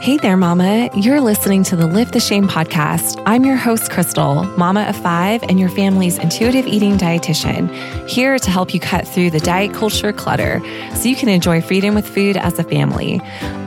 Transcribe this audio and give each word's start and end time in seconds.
Hey 0.00 0.16
there, 0.16 0.38
Mama. 0.38 0.88
You're 0.94 1.20
listening 1.20 1.62
to 1.64 1.76
the 1.76 1.86
Lift 1.86 2.14
the 2.14 2.20
Shame 2.20 2.48
podcast. 2.48 3.22
I'm 3.26 3.44
your 3.44 3.56
host, 3.56 3.90
Crystal, 3.90 4.44
mama 4.56 4.84
of 4.84 4.96
five, 4.96 5.42
and 5.42 5.60
your 5.60 5.68
family's 5.68 6.16
intuitive 6.16 6.66
eating 6.66 6.96
dietitian, 6.96 7.68
here 8.08 8.38
to 8.38 8.50
help 8.50 8.72
you 8.72 8.80
cut 8.80 9.06
through 9.06 9.28
the 9.28 9.40
diet 9.40 9.74
culture 9.74 10.10
clutter 10.10 10.62
so 10.94 11.06
you 11.06 11.14
can 11.14 11.28
enjoy 11.28 11.60
freedom 11.60 11.94
with 11.94 12.08
food 12.08 12.38
as 12.38 12.58
a 12.58 12.64
family. 12.64 13.20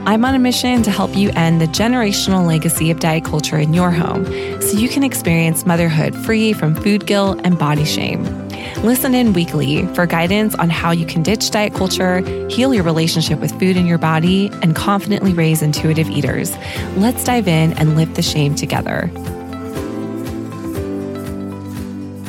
I'm 0.06 0.24
on 0.24 0.34
a 0.34 0.40
mission 0.40 0.82
to 0.82 0.90
help 0.90 1.14
you 1.14 1.30
end 1.36 1.60
the 1.60 1.68
generational 1.68 2.44
legacy 2.44 2.90
of 2.90 2.98
diet 2.98 3.24
culture 3.24 3.56
in 3.56 3.72
your 3.72 3.92
home 3.92 4.24
so 4.60 4.76
you 4.76 4.88
can 4.88 5.04
experience 5.04 5.64
motherhood 5.64 6.16
free 6.16 6.52
from 6.52 6.74
food 6.74 7.06
guilt 7.06 7.42
and 7.44 7.56
body 7.60 7.84
shame. 7.84 8.43
Listen 8.82 9.14
in 9.14 9.32
weekly 9.32 9.86
for 9.94 10.06
guidance 10.06 10.54
on 10.56 10.70
how 10.70 10.90
you 10.90 11.06
can 11.06 11.22
ditch 11.22 11.50
diet 11.50 11.74
culture, 11.74 12.20
heal 12.48 12.74
your 12.74 12.84
relationship 12.84 13.40
with 13.40 13.50
food 13.58 13.76
in 13.76 13.86
your 13.86 13.98
body, 13.98 14.50
and 14.62 14.74
confidently 14.74 15.32
raise 15.32 15.62
intuitive 15.62 16.10
eaters. 16.10 16.56
Let's 16.96 17.24
dive 17.24 17.48
in 17.48 17.72
and 17.74 17.96
lift 17.96 18.14
the 18.14 18.22
shame 18.22 18.54
together. 18.54 19.10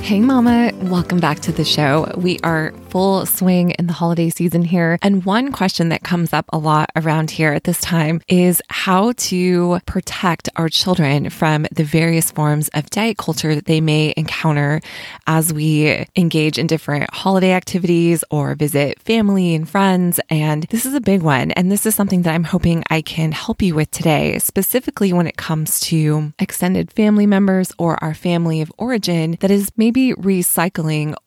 Hey, 0.01 0.19
Mama, 0.19 0.71
welcome 0.89 1.19
back 1.19 1.39
to 1.39 1.51
the 1.51 1.63
show. 1.63 2.11
We 2.15 2.39
are 2.43 2.71
full 2.89 3.25
swing 3.25 3.71
in 3.71 3.87
the 3.87 3.93
holiday 3.93 4.29
season 4.29 4.63
here. 4.63 4.99
And 5.01 5.25
one 5.25 5.51
question 5.51 5.89
that 5.89 6.03
comes 6.03 6.31
up 6.31 6.45
a 6.53 6.57
lot 6.57 6.91
around 6.95 7.31
here 7.31 7.53
at 7.53 7.63
this 7.63 7.81
time 7.81 8.21
is 8.27 8.61
how 8.69 9.13
to 9.13 9.79
protect 9.85 10.47
our 10.55 10.69
children 10.69 11.29
from 11.29 11.65
the 11.71 11.83
various 11.83 12.31
forms 12.31 12.69
of 12.69 12.89
diet 12.89 13.17
culture 13.17 13.55
that 13.55 13.65
they 13.65 13.81
may 13.81 14.13
encounter 14.15 14.79
as 15.27 15.51
we 15.51 16.05
engage 16.15 16.59
in 16.59 16.67
different 16.67 17.11
holiday 17.13 17.51
activities 17.51 18.23
or 18.29 18.53
visit 18.55 18.99
family 19.01 19.55
and 19.55 19.67
friends. 19.67 20.19
And 20.29 20.63
this 20.65 20.85
is 20.85 20.93
a 20.93 21.01
big 21.01 21.21
one. 21.21 21.51
And 21.51 21.71
this 21.71 21.85
is 21.85 21.95
something 21.95 22.21
that 22.21 22.33
I'm 22.33 22.43
hoping 22.43 22.83
I 22.89 23.01
can 23.01 23.31
help 23.31 23.61
you 23.61 23.75
with 23.75 23.89
today, 23.91 24.37
specifically 24.39 25.13
when 25.13 25.27
it 25.27 25.37
comes 25.37 25.79
to 25.81 26.31
extended 26.37 26.91
family 26.91 27.25
members 27.25 27.71
or 27.79 28.01
our 28.03 28.13
family 28.13 28.61
of 28.61 28.71
origin 28.77 29.37
that 29.39 29.51
is 29.51 29.71
maybe 29.75 30.13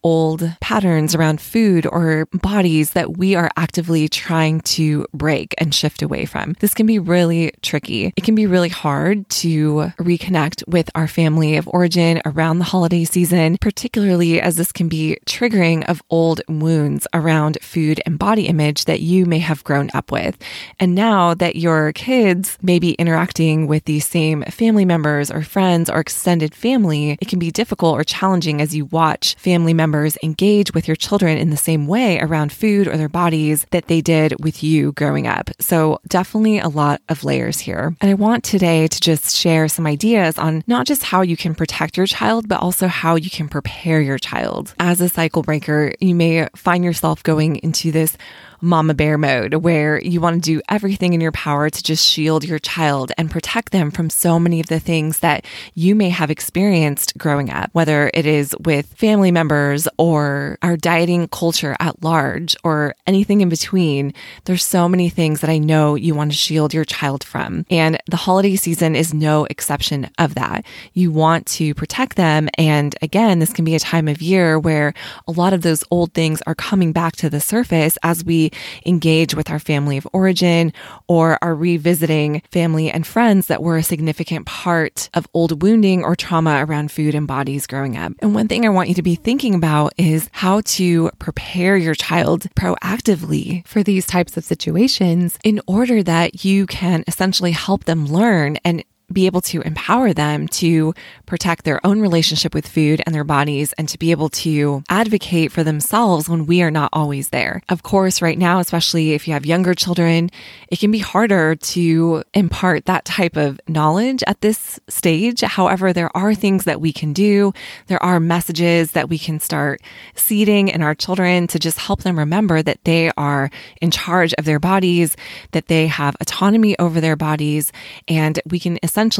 old 0.03 0.51
patterns 0.61 1.15
around 1.15 1.41
food 1.41 1.87
or 1.87 2.27
bodies 2.33 2.91
that 2.91 3.17
we 3.17 3.35
are 3.35 3.51
actively 3.57 4.09
trying 4.09 4.61
to 4.61 5.07
break 5.13 5.55
and 5.59 5.75
shift 5.75 6.03
away 6.03 6.25
from. 6.25 6.55
This 6.61 6.75
can 6.75 6.87
be 6.87 6.99
really 6.99 7.53
tricky. 7.63 8.13
It 8.17 8.25
can 8.25 8.35
be 8.35 8.47
really 8.47 8.69
hard 8.69 9.29
to 9.31 9.93
reconnect 9.99 10.67
with 10.69 10.91
our 10.95 11.09
family 11.09 11.57
of 11.57 11.69
origin 11.69 12.21
around 12.25 12.59
the 12.59 12.65
holiday 12.65 13.05
season, 13.05 13.57
particularly 13.59 14.41
as 14.41 14.57
this 14.57 14.73
can 14.73 14.89
be 14.89 15.19
triggering 15.27 15.89
of 15.89 16.03
old 16.11 16.41
wounds 16.49 17.07
around 17.15 17.59
food 17.63 18.01
and 18.07 18.19
body 18.19 18.47
image 18.47 18.85
that 18.85 19.01
you 19.01 19.27
may 19.27 19.39
have 19.39 19.65
grown 19.65 19.91
up 19.95 20.13
with. 20.13 20.37
And 20.79 20.95
now 20.95 21.35
that 21.35 21.57
your 21.57 21.93
kids 21.93 22.59
may 22.63 22.79
be 22.79 22.93
interacting 22.93 23.67
with 23.67 23.85
these 23.85 24.07
same 24.07 24.43
family 24.45 24.85
members 24.85 25.31
or 25.31 25.43
friends 25.43 25.89
or 25.89 26.01
extended 26.01 26.55
family, 26.55 27.17
it 27.21 27.29
can 27.29 27.39
be 27.39 27.51
difficult 27.51 27.99
or 27.99 28.05
challenging 28.05 28.61
as 28.61 28.75
you 28.75 28.87
watch 28.87 29.37
family 29.39 29.73
members 29.73 30.19
engage 30.23 30.75
with 30.75 30.87
your 30.87 30.97
children 30.97 31.39
in 31.39 31.51
the 31.51 31.57
same 31.57 31.87
way 31.87 32.19
around 32.21 32.53
food 32.53 32.87
or 32.87 32.97
their 32.97 33.09
bodies 33.09 33.67
that 33.71 33.87
they 33.87 34.01
did 34.01 34.35
with 34.43 34.63
you 34.63 34.93
growing 34.93 35.27
up. 35.27 35.51
So, 35.61 36.01
definitely 36.07 36.59
a 36.59 36.69
lot 36.69 37.01
of 37.09 37.25
layers 37.25 37.61
here. 37.61 37.95
And 38.01 38.11
I 38.11 38.15
want 38.15 38.45
today 38.45 38.89
to 38.89 39.01
just 39.01 39.37
share 39.37 39.69
some 39.69 39.87
ideas 39.87 40.39
on 40.39 40.65
not 40.67 40.87
just 40.87 41.03
how 41.03 41.23
you 41.23 41.37
can 41.37 41.55
protect 41.55 41.97
your 41.97 42.07
child, 42.07 42.49
but 42.49 42.61
also 42.61 42.87
how 42.87 43.15
you 43.17 43.31
can 43.31 43.49
prepare 43.49 44.01
your 44.01 44.19
child. 44.19 44.75
As 44.79 45.01
a 45.01 45.09
cycle 45.09 45.43
breaker, 45.43 45.93
you 46.01 46.15
may 46.15 46.49
find 46.57 46.85
yourself 46.85 47.23
going 47.23 47.57
into 47.57 47.93
this 47.93 48.17
mama 48.61 48.95
bear 48.95 49.17
mode 49.17 49.55
where 49.55 50.01
you 50.01 50.21
want 50.21 50.43
to 50.43 50.55
do 50.55 50.61
everything 50.69 51.13
in 51.13 51.21
your 51.21 51.33
power 51.33 51.71
to 51.71 51.83
just 51.83 52.05
shield 52.05 52.45
your 52.45 52.59
child 52.59 53.13
and 53.17 53.31
protect 53.31 53.73
them 53.73 53.91
from 53.91 54.11
so 54.11 54.39
many 54.39 54.61
of 54.61 54.67
the 54.67 54.81
things 54.81 55.21
that 55.21 55.45
you 55.75 55.95
may 55.95 56.09
have 56.09 56.31
experienced 56.31 57.17
growing 57.19 57.51
up, 57.51 57.71
whether 57.73 58.11
it 58.15 58.27
is 58.27 58.55
with 58.61 58.87
family 58.95 59.31
members 59.31 59.89
or 59.97 60.59
our 60.63 60.77
dieting 60.77 61.29
culture 61.29 61.77
at 61.81 62.03
large 62.03 62.57
or 62.65 62.95
anything 63.07 63.41
in 63.41 63.49
between. 63.49 64.13
There's 64.45 64.65
so 64.65 64.89
many 64.89 65.09
things 65.09 65.41
that 65.41 65.51
I 65.51 65.59
know 65.59 65.95
you 65.95 66.15
want 66.15 66.33
to 66.33 66.37
shield 66.37 66.75
your 66.75 66.85
child 66.85 67.25
from. 67.25 67.65
And 67.71 67.99
the 68.07 68.17
holiday 68.17 68.57
season 68.57 68.97
is 68.97 69.15
no 69.15 69.45
exception 69.45 70.11
of 70.19 70.35
that. 70.35 70.65
You 70.95 71.11
want 71.11 71.47
to 71.47 71.75
protect 71.75 72.17
them. 72.17 72.49
And 72.57 72.97
again, 73.03 73.39
this 73.39 73.53
can 73.53 73.65
be 73.65 73.75
a 73.75 73.81
time 73.81 74.09
of 74.09 74.23
year 74.23 74.59
where 74.59 74.95
a 75.27 75.33
lot 75.33 75.53
of 75.53 75.63
those 75.63 75.85
old 75.91 76.13
things 76.13 76.43
are 76.47 76.55
coming 76.55 76.93
back 76.93 77.17
to 77.17 77.31
the 77.31 77.41
surface 77.41 77.99
as 78.03 78.25
we 78.25 78.48
engage 78.85 79.35
with 79.35 79.51
our 79.51 79.59
family 79.59 79.97
of 79.97 80.09
origin 80.13 80.73
or 81.07 81.39
are 81.43 81.55
revisiting 81.55 82.43
family 82.51 82.91
and 82.91 83.07
friends 83.07 83.47
that 83.47 83.63
were 83.63 83.77
a 83.77 83.83
significant 83.83 84.47
part 84.47 85.09
of 85.15 85.27
old 85.35 85.63
wounding 85.63 86.05
or 86.05 86.17
trauma 86.17 86.65
around 86.65 86.91
food 86.91 87.15
and 87.15 87.27
bodies 87.27 87.67
growing 87.67 87.97
up. 87.97 88.13
And 88.21 88.35
one 88.35 88.49
thing 88.49 88.65
I 88.65 88.71
want 88.71 88.89
you 88.89 88.95
to 88.97 89.03
be 89.03 89.15
thinking 89.15 89.55
about 89.55 89.93
is 89.97 90.29
how 90.33 90.61
to 90.63 91.11
prepare 91.19 91.77
your 91.77 91.95
child 91.95 92.47
proactively 92.55 93.67
for 93.67 93.83
these 93.83 94.07
types 94.07 94.37
of 94.37 94.45
situations 94.45 95.39
in 95.45 95.61
order 95.67 96.03
that 96.03 96.45
you 96.45 96.67
can 96.67 97.05
essentially 97.07 97.53
help 97.53 97.85
them 97.85 98.07
learn 98.07 98.57
and 98.65 98.85
be 99.13 99.27
able 99.27 99.41
to 99.41 99.63
empower 99.63 100.13
them 100.13 100.47
to 100.49 100.95
protect 101.27 101.65
their 101.65 101.85
own 101.87 102.01
relationship 102.01 102.55
with 102.55 102.69
food 102.69 103.03
and 103.07 103.15
their 103.15 103.25
bodies 103.25 103.73
and 103.79 103.89
to 103.89 103.99
be 103.99 104.11
able 104.11 104.29
to 104.29 104.83
advocate 104.89 105.51
for 105.51 105.65
themselves 105.65 106.29
when 106.29 106.47
we 106.47 106.63
are 106.63 106.71
not 106.71 106.91
always 106.93 107.31
there. 107.31 107.63
Of 107.69 107.83
course, 107.83 108.21
right 108.21 108.39
now, 108.39 108.59
especially 108.59 109.13
if 109.13 109.27
you 109.27 109.33
have 109.33 109.47
younger 109.47 109.75
children, 109.75 110.31
it 110.69 110.79
can 110.79 110.91
be 110.91 110.99
harder 110.99 111.55
to 111.57 112.23
impart 112.35 112.85
that 112.85 113.05
type 113.05 113.37
of 113.37 113.61
knowledge 113.67 114.23
at 114.27 114.41
this 114.43 114.79
stage. 114.89 115.41
However, 115.41 115.93
there 115.93 116.15
are 116.17 116.35
things 116.35 116.65
that 116.65 116.81
we 116.81 116.93
can 116.93 117.13
do. 117.13 117.53
There 117.87 118.03
are 118.03 118.21
messages 118.21 118.93
that 118.93 119.09
we 119.09 119.19
can 119.19 119.41
start 119.41 119.81
seeding 120.15 120.69
in 120.69 120.83
our 120.83 120.95
children 120.95 121.47
to 121.49 121.59
just 121.59 121.79
help 121.79 122.03
them 122.03 122.19
remember 122.19 122.63
that 122.63 122.85
they 122.85 123.11
are 123.17 123.51
in 123.81 123.91
charge 123.91 124.35
of 124.35 124.45
their 124.45 124.61
bodies, 124.61 125.17
that 125.53 125.69
they 125.69 125.87
have 125.87 126.17
autonomy 126.21 126.79
over 126.79 127.01
their 127.01 127.17
bodies, 127.17 127.73
and 128.07 128.41
we 128.47 128.59
can 128.61 128.79